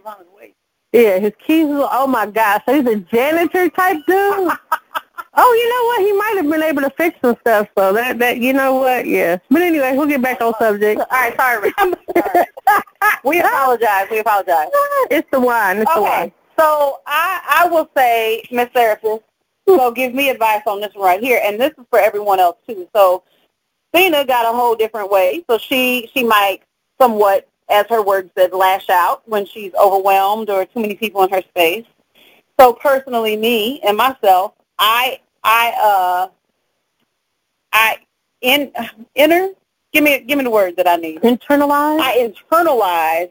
[0.92, 1.66] Yeah, his keys.
[1.66, 4.52] Was, oh my gosh, so he's a janitor type dude.
[5.34, 6.00] oh, you know what?
[6.00, 7.68] He might have been able to fix some stuff.
[7.76, 9.06] So that that you know what?
[9.06, 9.38] Yeah.
[9.50, 11.00] But anyway, we'll get back on subject.
[11.00, 11.72] All right, sorry.
[11.76, 12.46] sorry.
[13.24, 14.06] we apologize.
[14.10, 14.68] We apologize.
[15.10, 15.78] It's the wine.
[15.78, 16.00] It's okay.
[16.00, 16.32] the wine.
[16.58, 19.22] So I I will say, Miss Therapist,
[19.68, 22.56] so give me advice on this one right here, and this is for everyone else
[22.66, 22.88] too.
[22.96, 23.24] So
[23.94, 25.44] Cena got a whole different way.
[25.50, 26.62] So she she might
[27.00, 31.30] somewhat, as her word said, lash out when she's overwhelmed or too many people in
[31.30, 31.84] her space.
[32.58, 36.28] So personally, me and myself, I I uh
[37.72, 37.96] I
[38.40, 38.72] in
[39.14, 39.50] inner
[39.92, 41.20] give me give me the word that I need.
[41.22, 42.00] Internalize.
[42.00, 43.30] I internalize,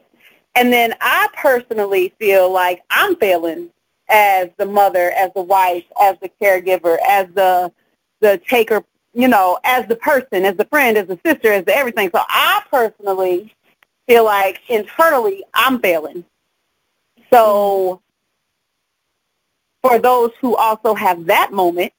[0.54, 3.70] and then I personally feel like I'm failing
[4.08, 7.72] as the mother, as the wife, as the caregiver, as the
[8.20, 11.76] the taker, you know, as the person, as the friend, as the sister, as the
[11.76, 12.10] everything.
[12.14, 13.54] So I personally
[14.08, 16.24] feel like internally I'm failing.
[17.32, 18.00] So
[19.82, 21.92] for those who also have that moment,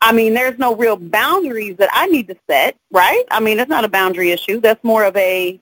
[0.00, 3.24] I mean, there's no real boundaries that I need to set, right?
[3.30, 4.60] I mean, it's not a boundary issue.
[4.60, 5.60] That's more of a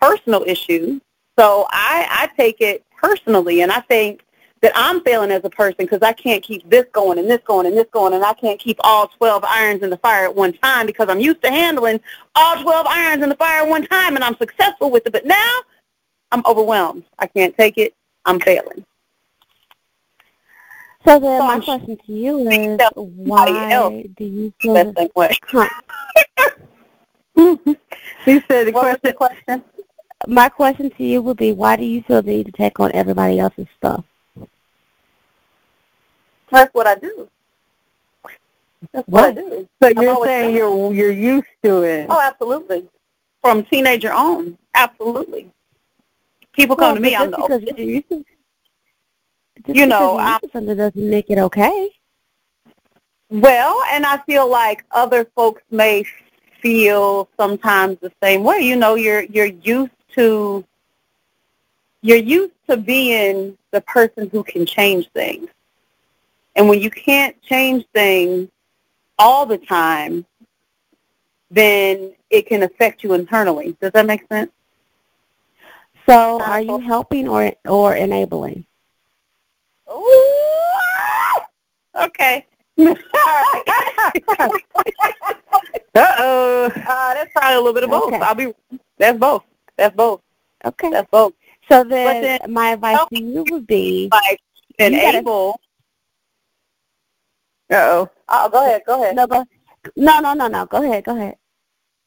[0.00, 1.00] personal issue.
[1.38, 4.22] So I, I take it personally, and I think
[4.62, 7.66] that I'm failing as a person because I can't keep this going and this going
[7.66, 10.52] and this going, and I can't keep all 12 irons in the fire at one
[10.52, 12.00] time because I'm used to handling
[12.34, 15.12] all 12 irons in the fire at one time, and I'm successful with it.
[15.12, 15.60] But now
[16.32, 17.04] I'm overwhelmed.
[17.18, 17.94] I can't take it.
[18.26, 18.84] I'm failing.
[21.06, 23.92] So then So my I'm question to you is, of somebody else.
[23.94, 25.36] why do you feel Best thing way.
[28.26, 29.00] He said the What question.
[29.02, 29.64] the question?
[30.26, 32.92] my question to you would be, why do you feel the need to take on
[32.92, 34.04] everybody else's stuff?
[36.50, 37.28] That's what I do.
[38.92, 39.68] That's what, I do.
[39.82, 42.06] So I've you're saying you're you're used to it.
[42.08, 42.88] Oh, absolutely.
[43.42, 45.50] From teenager on, absolutely.
[46.52, 47.14] People come Well, to me.
[47.16, 48.24] I'm the because used You
[49.66, 51.90] because know, I- used to something doesn't make it okay.
[53.30, 56.04] Well, and I feel like other folks may
[56.60, 58.60] feel sometimes the same way.
[58.60, 60.64] You know, you're you're used to
[62.02, 65.48] you're used to being the person who can change things.
[66.56, 68.48] And when you can't change things
[69.18, 70.24] all the time,
[71.50, 73.76] then it can affect you internally.
[73.80, 74.50] Does that make sense?
[76.06, 78.64] So are you helping or or enabling?
[79.92, 81.40] Ooh,
[81.96, 82.46] okay.
[85.94, 86.66] Uh-oh.
[86.74, 88.04] Uh, that's probably a little bit of both.
[88.12, 88.18] Okay.
[88.18, 88.52] I'll be.
[88.98, 89.42] That's both.
[89.76, 90.20] That's both.
[90.64, 90.90] Okay.
[90.90, 91.32] That's both.
[91.68, 94.40] So then, then- my advice to you would be, Like
[94.78, 95.60] You gotta- enable.
[97.70, 98.10] Uh-oh.
[98.28, 98.82] Oh, go ahead.
[98.86, 99.16] Go ahead.
[99.16, 99.44] no, go,
[99.96, 100.66] no, no, no, no.
[100.66, 101.36] Go ahead, go ahead.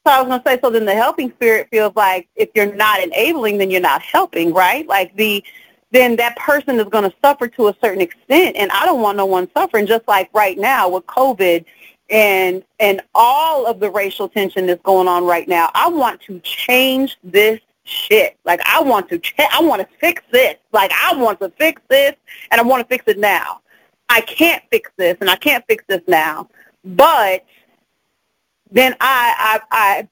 [0.05, 0.59] So I was gonna say.
[0.61, 4.53] So then the helping spirit feels like if you're not enabling, then you're not helping,
[4.53, 4.87] right?
[4.87, 5.43] Like the.
[5.91, 9.15] Then that person is going to suffer to a certain extent, and I don't want
[9.15, 9.85] no one suffering.
[9.85, 11.63] Just like right now with COVID,
[12.09, 15.69] and and all of the racial tension that's going on right now.
[15.73, 18.37] I want to change this shit.
[18.45, 20.55] Like I want to cha- I want to fix this.
[20.71, 22.13] Like I want to fix this
[22.51, 23.61] and I want to fix it now.
[24.13, 26.47] I can't fix this and I can't fix this now.
[26.85, 27.43] But
[28.69, 30.07] then I I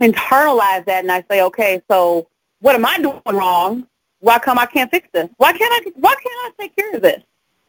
[0.00, 2.28] I internalize that and I say, okay, so
[2.60, 3.88] what am I doing wrong?
[4.20, 5.28] Why come I can't fix this?
[5.38, 7.20] Why can't I why can't I take care of this?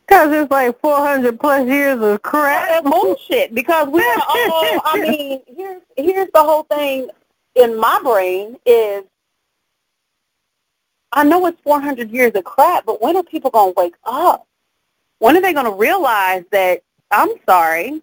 [0.05, 2.83] Because it's like 400 plus years of crap.
[2.83, 7.09] Bullshit because we are all, I mean, here's, here's the whole thing
[7.55, 9.05] in my brain is
[11.13, 14.47] I know it's 400 years of crap, but when are people going to wake up?
[15.23, 18.01] When are they going to realize that, I'm sorry,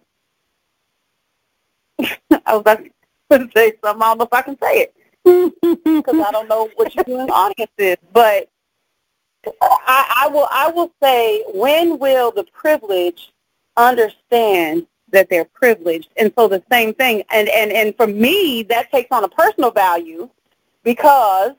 [2.01, 2.07] I
[2.47, 4.95] was about to say something, I don't know if I can say it
[5.83, 8.49] because I don't know what your audience is, but
[9.61, 13.33] I, I will I will say when will the privileged
[13.77, 16.09] understand that they're privileged?
[16.17, 19.69] And so the same thing and, and, and for me that takes on a personal
[19.69, 20.27] value
[20.83, 21.51] because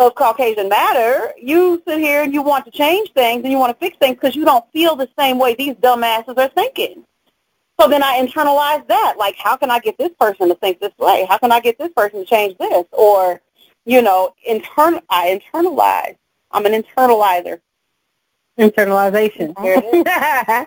[0.00, 3.78] of Caucasian Matter, you sit here and you want to change things and you want
[3.78, 7.04] to fix things because you don't feel the same way these dumbasses are thinking.
[7.78, 9.14] So then I internalize that.
[9.18, 11.26] Like, how can I get this person to think this way?
[11.28, 12.84] How can I get this person to change this?
[12.92, 13.40] Or,
[13.84, 16.16] you know, intern- I internalize.
[16.50, 17.60] I'm an internalizer.
[18.58, 19.54] Internalization.
[19.62, 20.66] There it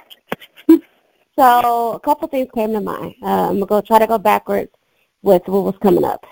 [0.70, 0.80] is.
[1.36, 3.16] So a couple things came to mind.
[3.24, 4.70] Uh, I'm going to try to go backwards
[5.24, 6.24] with what was coming up.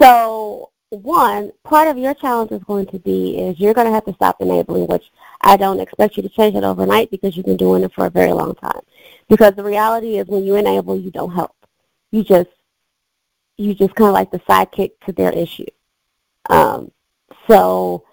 [0.00, 4.04] So one, part of your challenge is going to be is you're going to have
[4.04, 5.10] to stop enabling, which
[5.40, 8.10] I don't expect you to change it overnight because you've been doing it for a
[8.10, 8.80] very long time.
[9.28, 11.54] Because the reality is when you enable, you don't help.
[12.12, 12.50] You just,
[13.56, 15.66] you just kind of like the sidekick to their issue.
[16.48, 16.92] Um,
[17.48, 18.04] so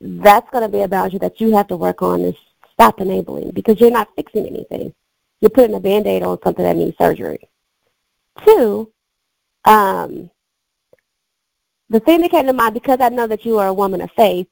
[0.00, 2.36] that's going to be a boundary that you have to work on is
[2.72, 4.94] stop enabling because you're not fixing anything.
[5.40, 7.48] You're putting a Band-Aid on something that needs surgery.
[8.44, 8.92] Two,
[9.64, 10.30] um,
[11.92, 14.10] the thing that came to mind, because I know that you are a woman of
[14.12, 14.48] faith,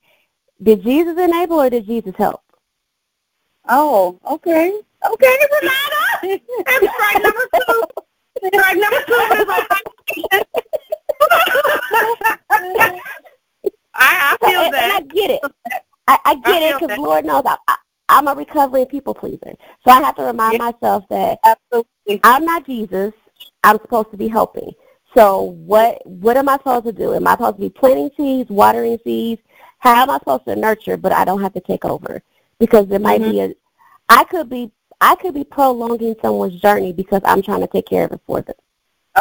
[0.63, 2.43] did Jesus enable or did Jesus help?
[3.69, 4.81] Oh, okay.
[5.11, 6.41] Okay, Renata.
[6.67, 7.85] That's strike number two.
[8.49, 9.47] Strike number two is
[13.95, 14.83] I, I feel and, that.
[14.85, 15.41] And I get it.
[16.09, 16.99] I, I get I it because.
[16.99, 17.77] Lord knows I, I,
[18.09, 19.55] I'm a recovering people pleaser.
[19.87, 20.71] So I have to remind Yeah.
[20.73, 22.21] myself that Absolutely.
[22.25, 23.13] I'm not Jesus.
[23.65, 24.73] I'm supposed to be helping.
[25.15, 27.15] So what what am I supposed to do?
[27.15, 29.43] Am I supposed to be planting seeds, watering seeds?
[29.79, 32.23] How am I supposed to nurture but I don't have to take over?
[32.59, 33.31] Because there might Mm-hmm.
[33.31, 33.55] be a
[34.09, 38.05] I could be I could be prolonging someone's journey because I'm trying to take care
[38.05, 38.55] of it for them.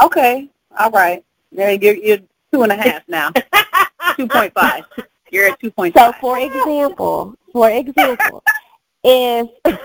[0.03, 0.49] Okay.
[0.77, 1.23] All right.
[1.51, 2.19] There you're, you're
[2.53, 3.31] two and a half now.
[4.17, 4.83] two point five.
[5.31, 8.43] You're at two point So for example, for example,
[9.03, 9.49] if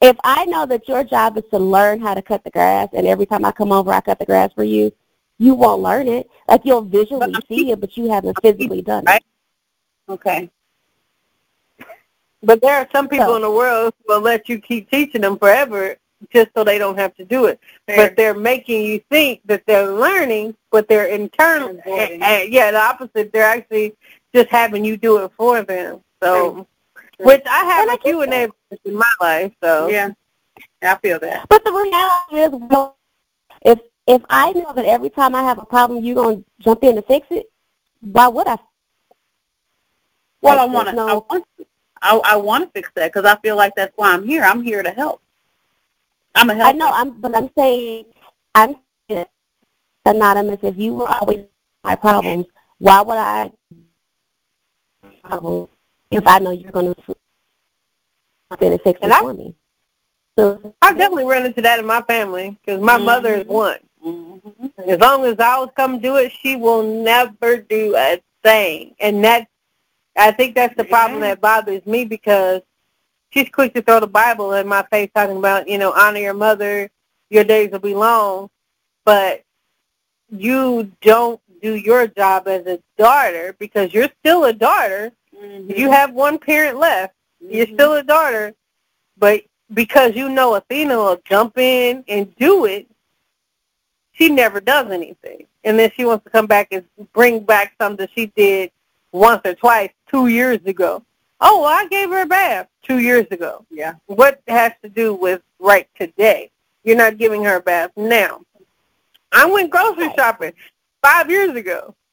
[0.00, 3.06] if I know that your job is to learn how to cut the grass and
[3.06, 4.92] every time I come over I cut the grass for you,
[5.38, 6.30] you won't learn it.
[6.48, 9.22] Like you'll visually see it but you haven't physically done it.
[10.08, 10.50] Okay.
[12.42, 15.22] But there are some people So- in the world who will let you keep teaching
[15.22, 15.96] them forever
[16.32, 17.60] just so they don't have to do it.
[17.86, 17.96] Fair.
[18.08, 21.70] But they're making you think that they're learning, but they're internal.
[21.84, 22.20] Avoiding.
[22.20, 23.32] yeah, the opposite.
[23.32, 23.94] They're actually
[24.34, 26.00] just having you do it for them.
[26.22, 26.52] So,
[27.16, 27.26] True.
[27.26, 28.54] which I have a Q And I a few
[28.84, 29.52] in my life.
[29.62, 30.10] So, Yeah.
[30.82, 31.48] I feel that.
[31.48, 32.90] But the reality is
[33.62, 36.96] if if I know that every time I have a problem you're gonna jump in
[36.96, 37.46] to fix it,
[38.00, 38.58] why would I?
[40.42, 40.94] Well, I want to.
[40.94, 41.44] there's I want.
[41.58, 41.66] To,
[42.02, 44.42] I, I want to fix that because I feel like that's why I'm here.
[44.42, 45.22] I'm here to help.
[46.34, 46.68] I'm a helper.
[46.68, 48.04] I know, I'm, but I'm saying,
[48.54, 48.76] I'm
[49.08, 49.24] saying,
[50.04, 50.58] anonymous.
[50.62, 51.46] If you were always
[51.82, 52.46] my problems,
[52.78, 53.52] why would I?
[56.10, 57.16] If I know you're going to
[58.58, 59.54] fix it And I- for me.
[60.36, 63.78] So I definitely run into that in my family because my mother is one.
[64.04, 64.72] Mhm.
[64.86, 68.94] As long as I was come do it, she will never do a thing.
[68.98, 69.46] And that,
[70.16, 72.62] I think that's the problem that bothers me because
[73.30, 76.34] she's quick to throw the Bible in my face talking about, you know, honor your
[76.34, 76.90] mother,
[77.30, 78.50] your days will be long.
[79.04, 79.42] But
[80.30, 85.12] you don't do your job as a daughter because you're still a daughter.
[85.34, 85.76] Mhm.
[85.78, 87.14] You have one parent left.
[87.48, 87.74] You're Mhm.
[87.74, 88.54] still a daughter.
[89.16, 92.86] But because you know Athena will jump in and do it,
[94.12, 95.46] she never does anything.
[95.64, 98.70] And then she wants to come back and bring back something she did
[99.12, 101.02] once or twice two years ago.
[101.40, 103.64] Oh, well, I gave her a bath two years ago.
[103.70, 103.94] Yeah.
[104.06, 106.50] What has to do with right today?
[106.84, 108.42] You're not giving her a bath now.
[109.32, 110.52] I went grocery shopping
[111.02, 111.94] five years ago.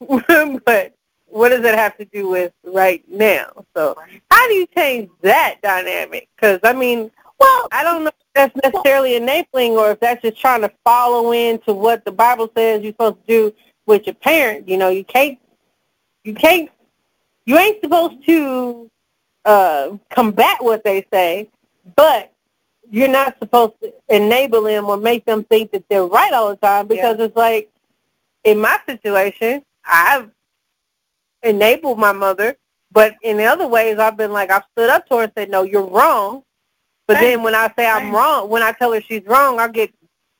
[0.64, 0.92] but
[1.32, 3.64] what does it have to do with right now?
[3.74, 3.96] So
[4.30, 6.28] how do you change that dynamic?
[6.36, 10.38] Because, I mean, well, I don't know if that's necessarily enabling or if that's just
[10.38, 13.54] trying to follow into what the Bible says you're supposed to do
[13.86, 14.68] with your parent.
[14.68, 15.38] You know, you can't,
[16.22, 16.70] you can't,
[17.46, 18.90] you ain't supposed to
[19.46, 21.48] uh, combat what they say,
[21.96, 22.30] but
[22.90, 26.56] you're not supposed to enable them or make them think that they're right all the
[26.56, 27.70] time because it's like,
[28.44, 30.28] in my situation, I've
[31.42, 32.56] enabled my mother,
[32.90, 35.50] but in the other ways, I've been like, I've stood up to her and said,
[35.50, 36.42] no, you're wrong.
[37.06, 37.24] But Same.
[37.24, 38.14] then when I say I'm Same.
[38.14, 39.92] wrong, when I tell her she's wrong, I get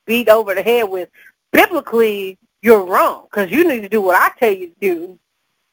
[0.05, 1.09] beat over the head with,
[1.51, 5.19] biblically, you're wrong because you need to do what I tell you to do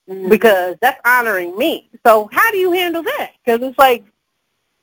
[0.08, 0.28] Mhm.
[0.28, 1.88] because that's honoring me.
[2.04, 3.30] So how do you handle that?
[3.44, 4.04] Because it's like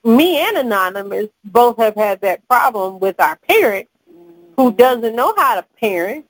[0.04, 3.90] me and Anonymous both have had that problem with our parent
[4.56, 6.26] who doesn't know how to parent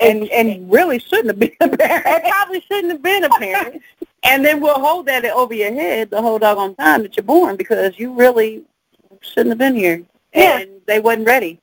[0.00, 2.24] and and really shouldn't have been a parent.
[2.24, 3.82] probably shouldn't have been a parent.
[4.22, 7.56] and then we'll hold that over your head the whole doggone time that you're born
[7.56, 8.64] because you really
[9.20, 10.02] shouldn't have been here.
[10.34, 10.60] Yeah.
[10.60, 11.60] And they wasn't ready.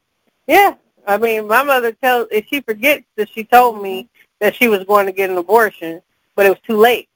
[0.48, 0.76] Yeah.
[1.06, 4.10] I mean, my mother tells, if she forgets that she told me
[4.40, 6.02] that she was going to get an abortion,
[6.36, 7.08] but it was too late.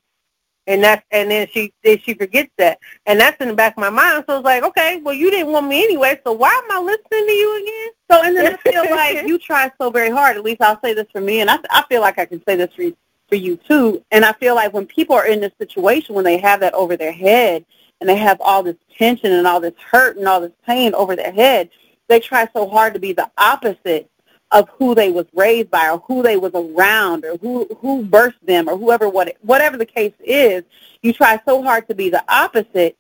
[0.68, 2.80] And that's, and then she, then she forgets that.
[3.06, 4.24] And that's in the back of my mind.
[4.28, 7.28] So it's like, okay, well, you didn't want me anyway, so why am I listening
[7.28, 7.90] to you again?
[8.12, 10.38] So and then I feel like you try so very hard.
[10.38, 12.56] At least I'll say this for me, and I I feel like I can say
[12.56, 12.96] this for you,
[13.28, 14.04] for you too.
[14.12, 16.96] And I feel like when people are in this situation, when they have that over
[16.96, 17.66] their head,
[18.02, 21.16] and they have all this tension and all this hurt and all this pain over
[21.16, 21.70] their head,
[22.10, 24.10] they try so hard to be the opposite
[24.52, 28.42] of who they was raised by or who they was around or who who birthed
[28.46, 30.64] them or whoever what whatever the case is
[31.02, 32.98] you try so hard to be the opposite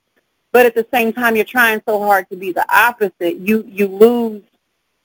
[0.51, 3.37] but at the same time you're trying so hard to be the opposite.
[3.37, 4.43] You you lose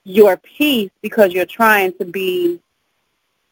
[0.04, 2.60] your peace because you're trying to be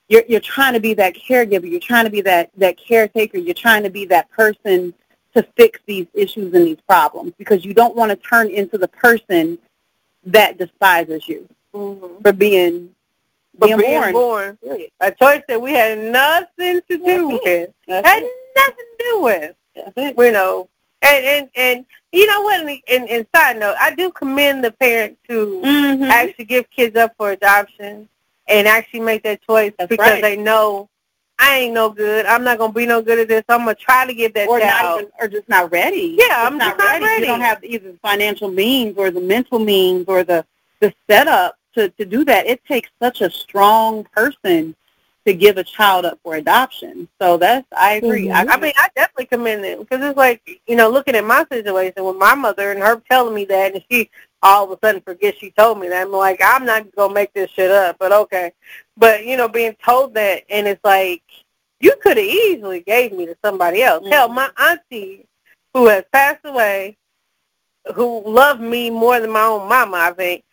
[0.08, 3.54] you're you're trying to be that caregiver, you're trying to be that that caretaker, you're
[3.54, 4.92] trying to be that person
[5.34, 8.88] to fix these issues and these problems because you don't want to turn into the
[8.88, 9.58] person
[10.24, 12.22] that despises you Mm-hmm.
[12.22, 12.94] for being
[13.58, 14.56] But being, being born.
[14.62, 14.88] born.
[15.00, 17.70] A choice that we had nothing to do with.
[17.88, 18.32] That's Had it.
[18.56, 19.54] nothing to do with.
[19.96, 20.16] That's.
[20.18, 20.68] You know.
[21.02, 22.60] And and and you know what?
[22.60, 26.08] And, and, and side note, I do commend the parents who Mhm.
[26.08, 28.08] actually give kids up for adoption
[28.48, 30.22] and actually make that choice That's because right.
[30.22, 30.88] they know
[31.38, 32.24] I ain't no good.
[32.26, 33.42] I'm not gonna be no good at this.
[33.48, 35.00] I'm gonna try to give that or not child.
[35.00, 36.14] even, or just not ready.
[36.16, 37.20] Yeah, Just I'm just not ready.
[37.22, 40.46] You don't have either the financial means or the mental means or the
[40.80, 42.46] the setup to to do that.
[42.46, 44.74] It takes such a strong person
[45.26, 47.08] to give a child up for adoption.
[47.20, 48.26] So that's I agree.
[48.26, 48.46] Mhm.
[48.48, 52.04] I mean, I definitely commend it because it's like you know, looking at my situation
[52.04, 54.10] with my mother and her telling me that, and she
[54.42, 56.02] all of a sudden forgets she told me that.
[56.02, 58.52] I'm like, I'm not gonna make this shit up, but okay.
[58.96, 61.22] But you know, being told that, and it's like
[61.80, 64.06] you could have easily gave me to somebody else.
[64.08, 64.34] Hell, Mhm.
[64.34, 65.26] my auntie
[65.72, 66.96] who has passed away,
[67.94, 70.44] who loved me more than my own mama, I think.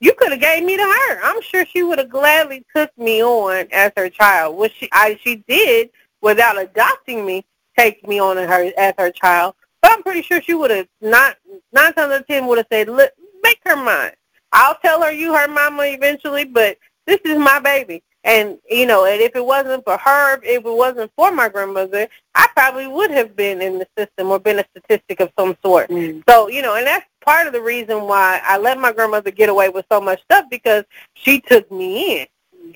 [0.00, 1.20] You could have gave me to her.
[1.22, 5.18] I'm sure she would have gladly took me on as her child, which she I
[5.22, 5.90] she did
[6.22, 7.44] without adopting me,
[7.76, 9.54] take me on as her as her child.
[9.82, 11.36] But I'm pretty sure she would have not
[11.72, 14.12] nine times out of ten would have said, "Look, make her mine.
[14.52, 19.06] I'll tell her you her mama eventually, but this is my baby." And you know,
[19.06, 23.10] and if it wasn't for her, if it wasn't for my grandmother, I probably would
[23.10, 25.88] have been in the system or been a statistic of some sort.
[25.88, 26.22] Mm.
[26.28, 29.48] So, you know, and that's part of the reason why I let my grandmother get
[29.48, 32.26] away with so much stuff because she took me in.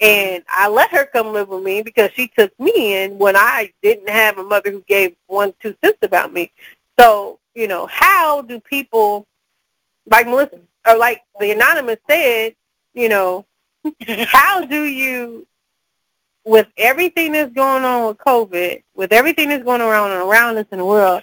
[0.01, 3.73] And I let her come live with me because she took me in when I
[3.83, 6.51] didn't have a mother who gave one, two cents about me.
[6.99, 9.27] So, you know, how do people,
[10.11, 12.55] like Melissa, or like the anonymous said,
[12.93, 13.47] you know,
[14.07, 15.47] how do you,
[16.45, 20.79] with everything that's going on with COVID, with everything that's going around around us in
[20.79, 21.23] the world,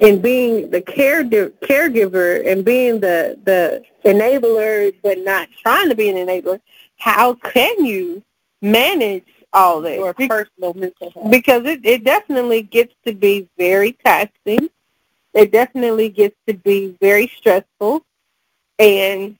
[0.00, 6.08] and being the care caregiver and being the the enabler, but not trying to be
[6.08, 6.60] an enabler,
[6.96, 8.22] how can you
[8.62, 9.98] manage all this?
[9.98, 11.30] Or personal mental health.
[11.30, 14.70] because it, it definitely gets to be very taxing.
[15.34, 18.02] It definitely gets to be very stressful.
[18.78, 19.36] And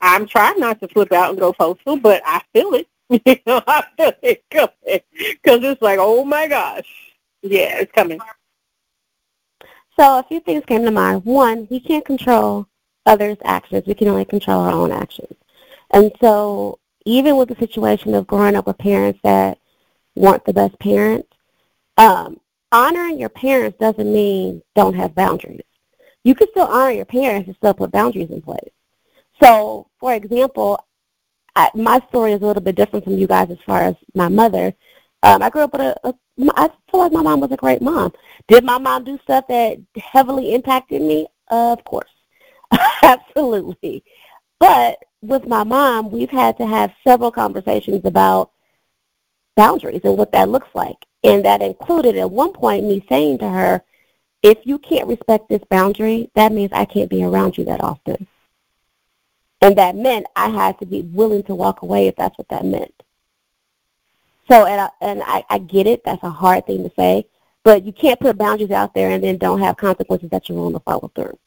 [0.00, 2.88] I'm trying not to flip out and go postal, but I feel it.
[3.08, 5.00] you know, I feel it coming.
[5.12, 6.88] Because it's like, oh my gosh.
[7.42, 8.20] Yeah, it's coming.
[9.96, 11.24] So a few things came to mind.
[11.24, 12.66] One, we can't control
[13.06, 13.86] others' actions.
[13.86, 15.36] We can only control our own actions.
[15.92, 19.58] And so even with the situation of growing up with parents that
[20.16, 21.28] weren't the best parents,
[21.96, 22.40] um,
[22.72, 25.62] honoring your parents doesn't mean don't have boundaries.
[26.24, 28.70] You can still honor your parents and still put boundaries in place.
[29.42, 30.82] So, for example,
[31.54, 34.28] I, my story is a little bit different from you guys as far as my
[34.28, 34.74] mother.
[35.22, 36.14] Um, I grew up with a, a,
[36.56, 38.12] I feel like my mom was a great mom.
[38.48, 41.26] Did my mom do stuff that heavily impacted me?
[41.48, 42.10] Of course.
[43.02, 44.02] Absolutely.
[44.58, 48.50] But with my mom, we've had to have several conversations about
[49.56, 51.06] boundaries and what that looks like.
[51.22, 53.82] And that included at one point me saying to her,
[54.42, 58.26] if you can't respect this boundary, that means I can't be around you that often.
[59.62, 62.66] And that meant I had to be willing to walk away if that's what that
[62.66, 62.93] meant.
[64.50, 66.04] So, and I, and I, I get it.
[66.04, 67.26] That's a hard thing to say.
[67.62, 70.74] But you can't put boundaries out there and then don't have consequences that you're willing
[70.74, 71.38] to follow through.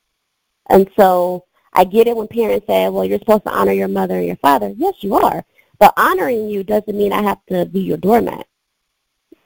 [0.69, 4.17] And so I get it when parents say, well, you're supposed to honor your mother
[4.17, 4.73] and your father.
[4.75, 5.45] Yes, you are.
[5.79, 8.47] But honoring you doesn't mean I have to be your doormat.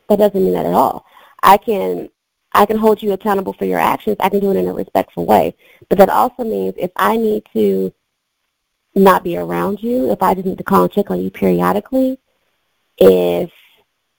[0.08, 1.06] That doesn't mean that at all.
[1.44, 2.10] I can
[2.54, 4.18] I can hold you accountable for your actions.
[4.20, 5.56] I can do it in a respectful way.
[5.90, 7.94] But that also means if I need to
[8.94, 12.20] not be around you, if I just need to call and check on you periodically,
[13.02, 13.52] if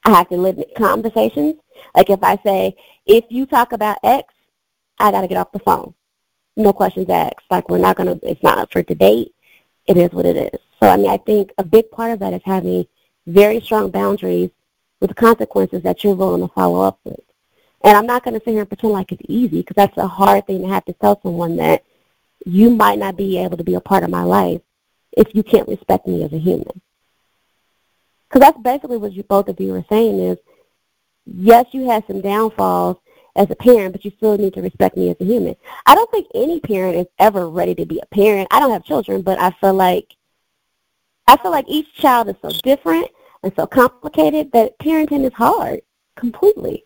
[0.05, 1.55] I have to limit conversations,
[1.95, 2.76] like if I say,
[3.07, 4.35] if you talk about X,
[4.99, 5.95] I got to get off the phone.
[6.57, 7.47] No questions asked.
[7.51, 9.35] Like we're not going to, it's not up for debate.
[9.87, 10.61] It is what it is.
[10.80, 12.87] So I mean, I think a big part of that is having
[13.26, 14.51] very strong boundaries
[15.01, 17.20] with consequences that you're willing to follow up with.
[17.85, 20.07] And I'm not going to sit here and pretend like it's easy because that's a
[20.07, 21.85] hard thing to have to tell someone that
[22.45, 24.61] you might not be able to be a part of my life
[25.12, 26.80] if you can't respect me as a human.
[28.33, 30.39] Because that's basically what you both of you were saying is,
[31.26, 32.97] yes, you had some downfalls
[33.37, 35.55] as a parent, but you still need to respect me as a human.
[35.85, 38.49] I don't think any parent is ever ready to be a parent.
[38.51, 40.16] I don't have children, but I feel like
[41.26, 43.09] I feel like each child is so different
[43.43, 45.83] and so complicated that parenting is hard
[46.16, 46.85] completely.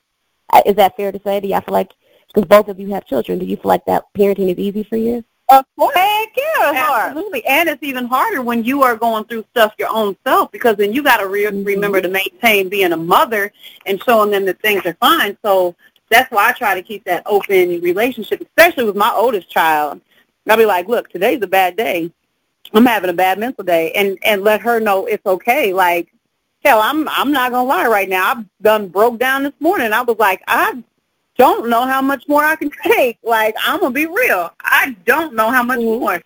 [0.64, 1.38] Is that fair to say?
[1.38, 1.92] Do y'all feel like,
[2.26, 4.97] because both of you have children, do you feel like that parenting is easy for
[4.97, 5.24] you?
[5.49, 5.94] Of course.
[5.94, 7.11] Heck yeah, it's hard.
[7.11, 7.44] Absolutely.
[7.47, 10.92] And it's even harder when you are going through stuff your own self because then
[10.92, 11.64] you got to re- Mhm.
[11.64, 13.53] remember to maintain being a mother
[13.86, 15.36] and showing them that things are fine.
[15.44, 15.76] So
[16.11, 20.01] that's why I try to keep that open relationship, especially with my oldest child.
[20.49, 22.11] I'll be like, look, today's a bad day.
[22.74, 25.72] I'm having a bad mental day, and and let her know it's okay.
[25.72, 26.09] Like,
[26.64, 28.32] hell, I'm I'm not gonna lie right now.
[28.32, 29.92] I've done broke down this morning.
[29.92, 30.82] I was like, I
[31.39, 33.18] don't know how much more I can take.
[33.22, 34.53] Like, I'm gonna be real.
[34.61, 36.01] I don't know how much Mhm.
[36.01, 36.22] more.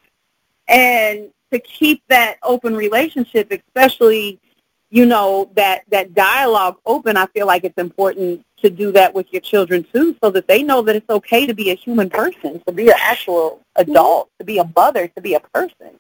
[0.69, 4.39] And to keep that open relationship, especially,
[4.91, 9.27] you know, that that dialogue open, I feel like it's important to do that with
[9.33, 12.63] your children too, so that they know that it's okay to be a human person,
[12.67, 15.99] to be an actual adult, to be a mother, to be a person.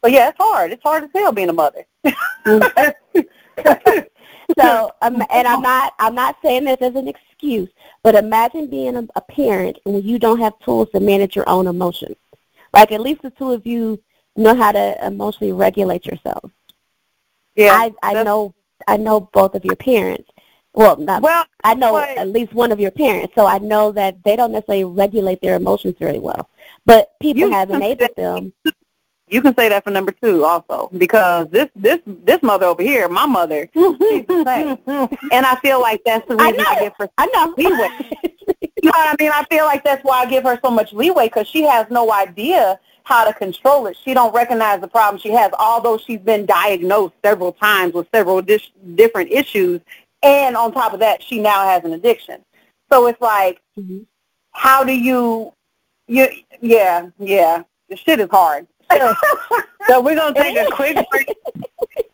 [0.00, 0.72] But yeah, it's hard.
[0.72, 1.84] It's hard as hell being a mother.
[4.58, 7.68] So, um, and I'm not, I'm not saying this as an excuse,
[8.02, 11.66] but imagine being a, a parent and you don't have tools to manage your own
[11.66, 12.16] emotions.
[12.72, 14.02] Like at least the two of you
[14.36, 16.50] know how to emotionally regulate yourselves.
[17.56, 18.54] Yeah, I, I know,
[18.86, 20.30] I know both of your parents.
[20.74, 23.90] Well, not, Well, I know but- at least one of your parents, so I know
[23.92, 26.48] that they don't necessarily regulate their emotions very well.
[26.86, 28.52] But people have enabled them.
[29.30, 33.08] You can say that for number two also, because this this this mother over here,
[33.08, 35.08] my mother, she's the same.
[35.32, 36.80] and I feel like that's the reason I, know.
[36.80, 37.54] give her I know.
[37.56, 37.88] leeway.
[38.80, 39.32] You know what I mean?
[39.32, 42.12] I feel like that's why I give her so much leeway because she has no
[42.12, 43.96] idea how to control it.
[44.04, 48.40] She don't recognize the problem she has, although she's been diagnosed several times with several
[48.42, 49.80] dis- different issues,
[50.22, 52.40] and on top of that, she now has an addiction.
[52.90, 54.06] So it's like, Mhm.
[54.52, 55.52] how do you,
[56.06, 56.28] you,
[56.60, 58.66] yeah, yeah, the shit is hard.
[59.88, 61.34] So we're gonna take a quick break.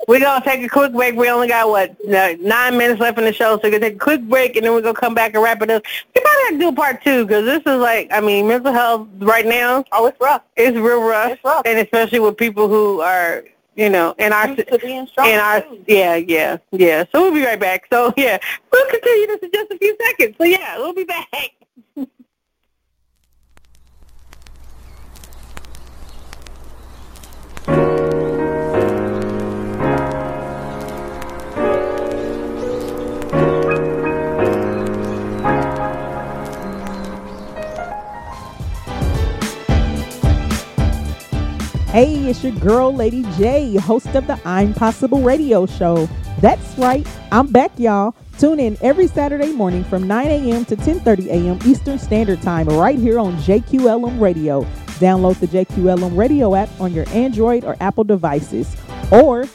[0.07, 1.15] We're gonna take a quick break.
[1.17, 3.99] We only got what nine minutes left in the show, so we're gonna take a
[3.99, 5.83] quick break, and then we're gonna come back and wrap it up.
[6.15, 9.09] We gotta have to do part two because this is like, I mean, mental health
[9.19, 9.85] right now.
[9.93, 10.43] Oh, it's rough.
[10.57, 11.63] It's real rough, It's rough.
[11.65, 13.45] and especially with people who are,
[13.77, 15.29] you know, in our Used to being strong.
[15.29, 15.83] in our too.
[15.89, 17.05] yeah, yeah, yeah.
[17.11, 17.87] So we'll be right back.
[17.91, 18.39] So yeah,
[18.73, 20.37] we'll continue this in just a few seconds.
[20.39, 21.51] So yeah, we'll be back.
[27.67, 27.77] Hey,
[42.29, 46.09] it's your girl, Lady J, host of the I'm Possible radio show.
[46.41, 48.15] That's right, I'm back, y'all.
[48.39, 50.65] Tune in every Saturday morning from 9 a.m.
[50.67, 51.59] to 10:30 a.m.
[51.65, 54.67] Eastern Standard Time, right here on JQLM Radio.
[54.95, 58.77] Download the JQLM Radio app on your Android or Apple devices,
[59.11, 59.47] or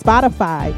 [0.00, 0.72] Spotify,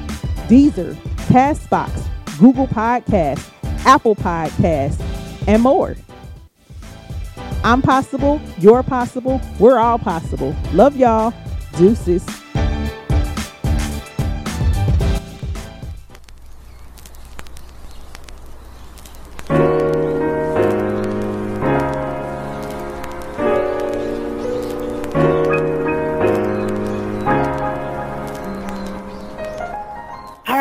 [0.49, 0.95] Deezer,
[1.29, 2.10] Castbox,
[2.41, 3.51] Google Podcasts,
[3.85, 4.99] Apple Podcasts,
[5.47, 5.95] and more.
[7.63, 10.57] I'm possible, you're possible, we're all possible.
[10.73, 11.35] Love y'all.
[11.77, 12.27] Deuces.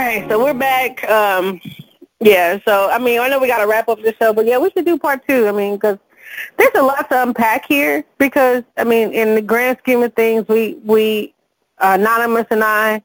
[0.09, 1.07] Right, so we're back.
[1.09, 1.61] Um,
[2.19, 4.57] yeah, so I mean, I know we got to wrap up the show, but yeah,
[4.57, 5.47] we should do part two.
[5.47, 5.99] I mean, because
[6.57, 8.03] there's a lot to unpack here.
[8.17, 11.33] Because I mean, in the grand scheme of things, we we
[11.77, 13.03] uh, anonymous and I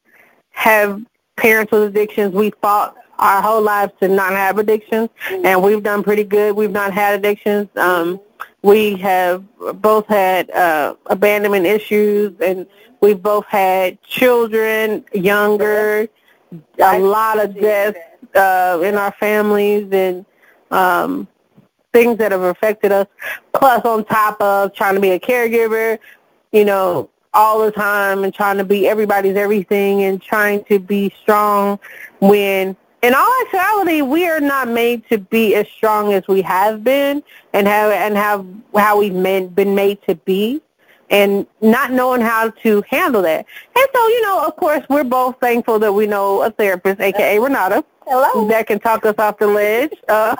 [0.50, 1.02] have
[1.36, 2.34] parents with addictions.
[2.34, 6.56] We fought our whole lives to not have addictions, and we've done pretty good.
[6.56, 7.68] We've not had addictions.
[7.76, 8.18] Um,
[8.62, 9.44] we have
[9.74, 12.66] both had uh, abandonment issues, and
[13.02, 16.08] we've both had children younger
[16.78, 17.98] a lot of deaths
[18.34, 20.24] uh, in our families and
[20.70, 21.28] um,
[21.92, 23.06] things that have affected us.
[23.52, 25.98] Plus, on top of trying to be a caregiver,
[26.52, 31.12] you know, all the time and trying to be everybody's everything and trying to be
[31.20, 31.78] strong
[32.20, 36.84] when in all actuality we are not made to be as strong as we have
[36.84, 38.46] been and have and have
[38.76, 40.62] how we've been, been made to be
[41.10, 43.46] and not knowing how to handle that.
[43.76, 47.38] And so, you know, of course, we're both thankful that we know a therapist, aka
[47.38, 48.48] Renata, Hello.
[48.48, 49.92] that can talk us off the ledge.
[50.08, 50.36] Uh,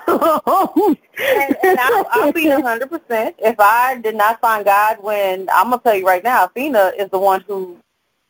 [1.17, 3.35] and, and I'll, I'll be a hundred percent.
[3.39, 7.09] If I did not find God, when I'm gonna tell you right now, Athena is
[7.09, 7.77] the one who.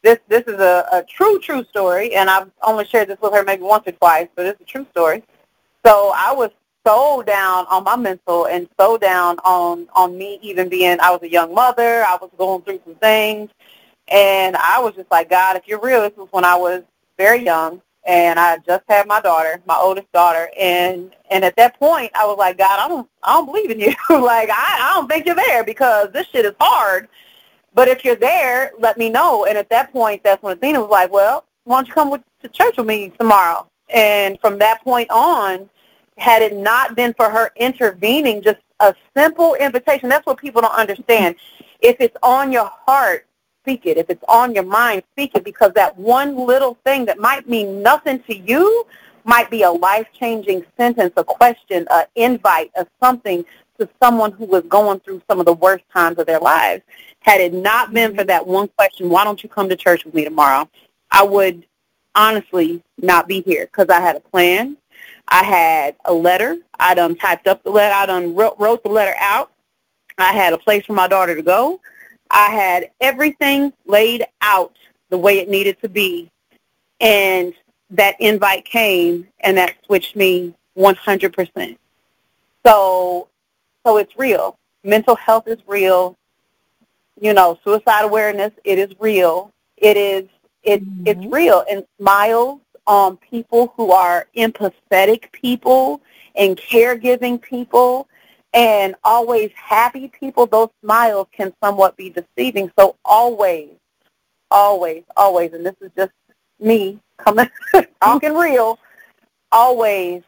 [0.04, 3.44] This this is a, a true true story, and I've only shared this with her
[3.44, 5.24] maybe once or twice, but it's a true story.
[5.84, 6.52] So I was
[6.86, 11.22] so down on my mental and so down on on me even being I was
[11.24, 13.50] a young mother, I was going through some things
[14.08, 16.84] and I was just like, God, if you're real, this was when I was
[17.18, 21.80] very young and I just had my daughter, my oldest daughter, and and at that
[21.80, 23.88] point I was like, God, I don't I don't believe in you.
[24.10, 27.08] like I, I don't think you're there because this shit is hard.
[27.74, 29.46] But if you're there, let me know.
[29.46, 32.22] And at that point that's when Athena was like, Well, why don't you come with,
[32.42, 33.68] to church with me tomorrow?
[33.90, 35.70] And from that point on,
[36.18, 40.74] had it not been for her intervening, just a simple invitation, that's what people don't
[40.74, 41.36] understand.
[41.80, 43.26] If it's on your heart,
[43.64, 43.98] speak it.
[43.98, 47.82] If it's on your mind, speak it because that one little thing that might mean
[47.82, 48.86] nothing to you
[49.24, 53.44] might be a life-changing sentence, a question, an invite, or something
[53.80, 56.84] to someone who was going through some of the worst times of their lives.
[57.22, 60.14] Had it not been for that one question, why don't you come to church with
[60.14, 60.70] me tomorrow?
[61.10, 61.66] I would
[62.14, 64.78] honestly not be here because I had a plan.
[65.28, 66.58] I had a letter.
[66.80, 67.94] I done typed up the letter.
[67.94, 69.52] I done wrote, wrote the letter out.
[70.18, 71.82] I had a place for my daughter to go.
[72.30, 74.76] I had everything laid out
[75.10, 76.30] the way it needed to be.
[77.00, 77.54] And
[77.92, 81.78] that invite came and that switched me 100%.
[82.66, 83.28] So,
[83.86, 84.58] so it's real.
[84.84, 86.18] Mental health is real.
[87.20, 89.52] You know, suicide awareness, it is real.
[89.78, 90.26] It is,
[90.64, 91.08] it, mm-hmm.
[91.08, 91.64] it's real.
[91.70, 96.02] And smiles on people who are empathetic people
[96.36, 98.08] and caregiving people
[98.54, 102.72] and always happy people, those smiles can somewhat be deceiving.
[102.78, 103.72] So always,
[104.50, 106.12] always, always, and this is just
[106.60, 107.50] me coming
[108.02, 108.80] talking real,
[109.52, 110.24] always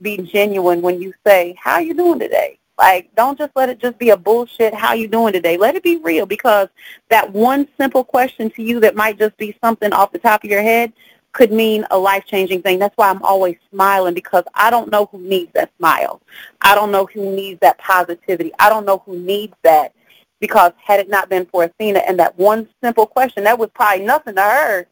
[0.00, 2.58] be genuine when you say, How you doing today?
[2.78, 5.56] Like, don't just let it just be a bullshit, how you doing today?
[5.56, 6.68] Let it be real because
[7.10, 10.50] that one simple question to you that might just be something off the top of
[10.50, 10.92] your head
[11.32, 12.78] could mean a life-changing thing.
[12.78, 16.20] That's why I'm always smiling because I don't know who needs that smile.
[16.62, 18.52] I don't know who needs that positivity.
[18.58, 19.92] I don't know who needs that
[20.40, 24.04] because had it not been for Athena and that one simple question, that was probably
[24.04, 24.86] nothing to her,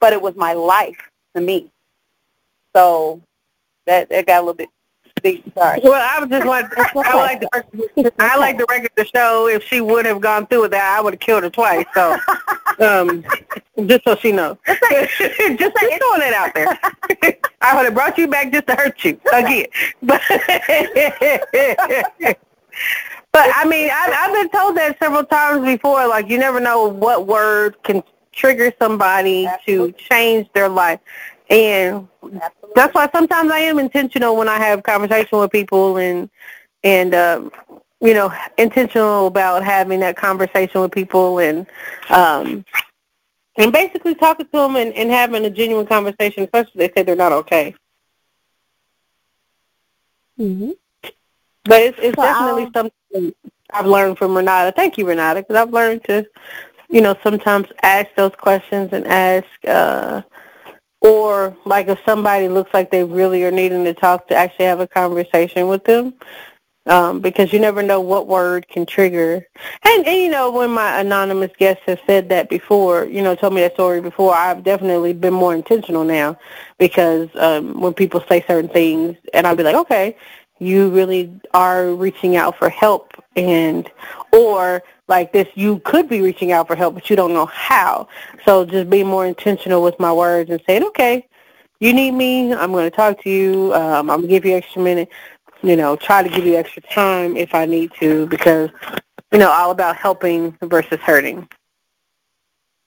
[0.00, 1.70] but it was my life to me.
[2.74, 3.20] So
[3.86, 4.68] that, that got a little bit
[5.22, 5.80] Sorry.
[5.82, 9.62] Well, I was just want I like the I like the record to show if
[9.62, 11.86] she would have gone through with that, I would have killed her twice.
[11.94, 12.16] So,
[12.80, 13.24] um,
[13.86, 14.80] just so she knows, just,
[15.18, 16.78] just throwing it out there.
[17.60, 19.66] I would have brought you back just to hurt you again.
[20.02, 20.20] But,
[23.32, 26.06] but I mean, I've, I've been told that several times before.
[26.06, 28.02] Like, you never know what word can
[28.32, 29.92] trigger somebody Absolutely.
[29.92, 31.00] to change their life.
[31.50, 32.72] And Absolutely.
[32.74, 36.30] that's why sometimes I am intentional when I have conversation with people and
[36.82, 37.50] and um,
[38.00, 41.66] you know intentional about having that conversation with people and
[42.10, 42.64] um,
[43.56, 47.04] and basically talking to them and, and having a genuine conversation, especially if they say
[47.04, 47.74] they're not okay.
[50.38, 50.74] Mhm.
[51.64, 53.34] But it's it's so definitely I'll, something
[53.72, 54.72] I've learned from Renata.
[54.74, 56.26] Thank you, Renata, because I've learned to,
[56.90, 59.46] you know, sometimes ask those questions and ask.
[59.66, 60.22] uh
[61.02, 64.80] or like if somebody looks like they really are needing to talk to actually have
[64.80, 66.14] a conversation with them
[66.86, 69.46] um, because you never know what word can trigger.
[69.84, 73.54] And, and, you know, when my anonymous guests have said that before, you know, told
[73.54, 76.38] me that story before, I've definitely been more intentional now
[76.78, 80.16] because um, when people say certain things, and I'll be like, okay,
[80.58, 83.90] you really are reaching out for help and
[84.32, 88.06] or like this you could be reaching out for help but you don't know how
[88.44, 91.26] so just be more intentional with my words and saying okay
[91.80, 94.54] you need me i'm going to talk to you um, i'm going to give you
[94.54, 95.08] extra minute
[95.62, 98.70] you know try to give you extra time if i need to because
[99.32, 101.48] you know all about helping versus hurting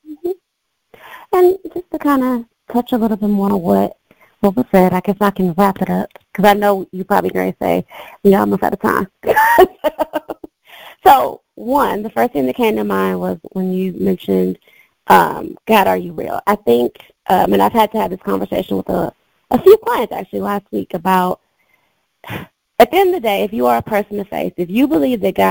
[0.10, 0.32] mm-hmm.
[1.34, 3.98] and just to kind of touch a little bit more on what
[4.46, 7.32] what was said, I guess I can wrap it up because I know you probably
[7.32, 7.86] going to say
[8.24, 9.08] we're almost out of time.
[11.06, 14.60] so, one, the first thing that came to mind was when you mentioned,
[15.08, 16.42] um, God, are you real?
[16.48, 16.98] I think,
[17.28, 19.14] um, and I've had to have this conversation with a,
[19.52, 21.40] a few clients actually last week about,
[22.28, 24.88] at the end of the day, if you are a person of faith, if you
[24.88, 25.46] believe that God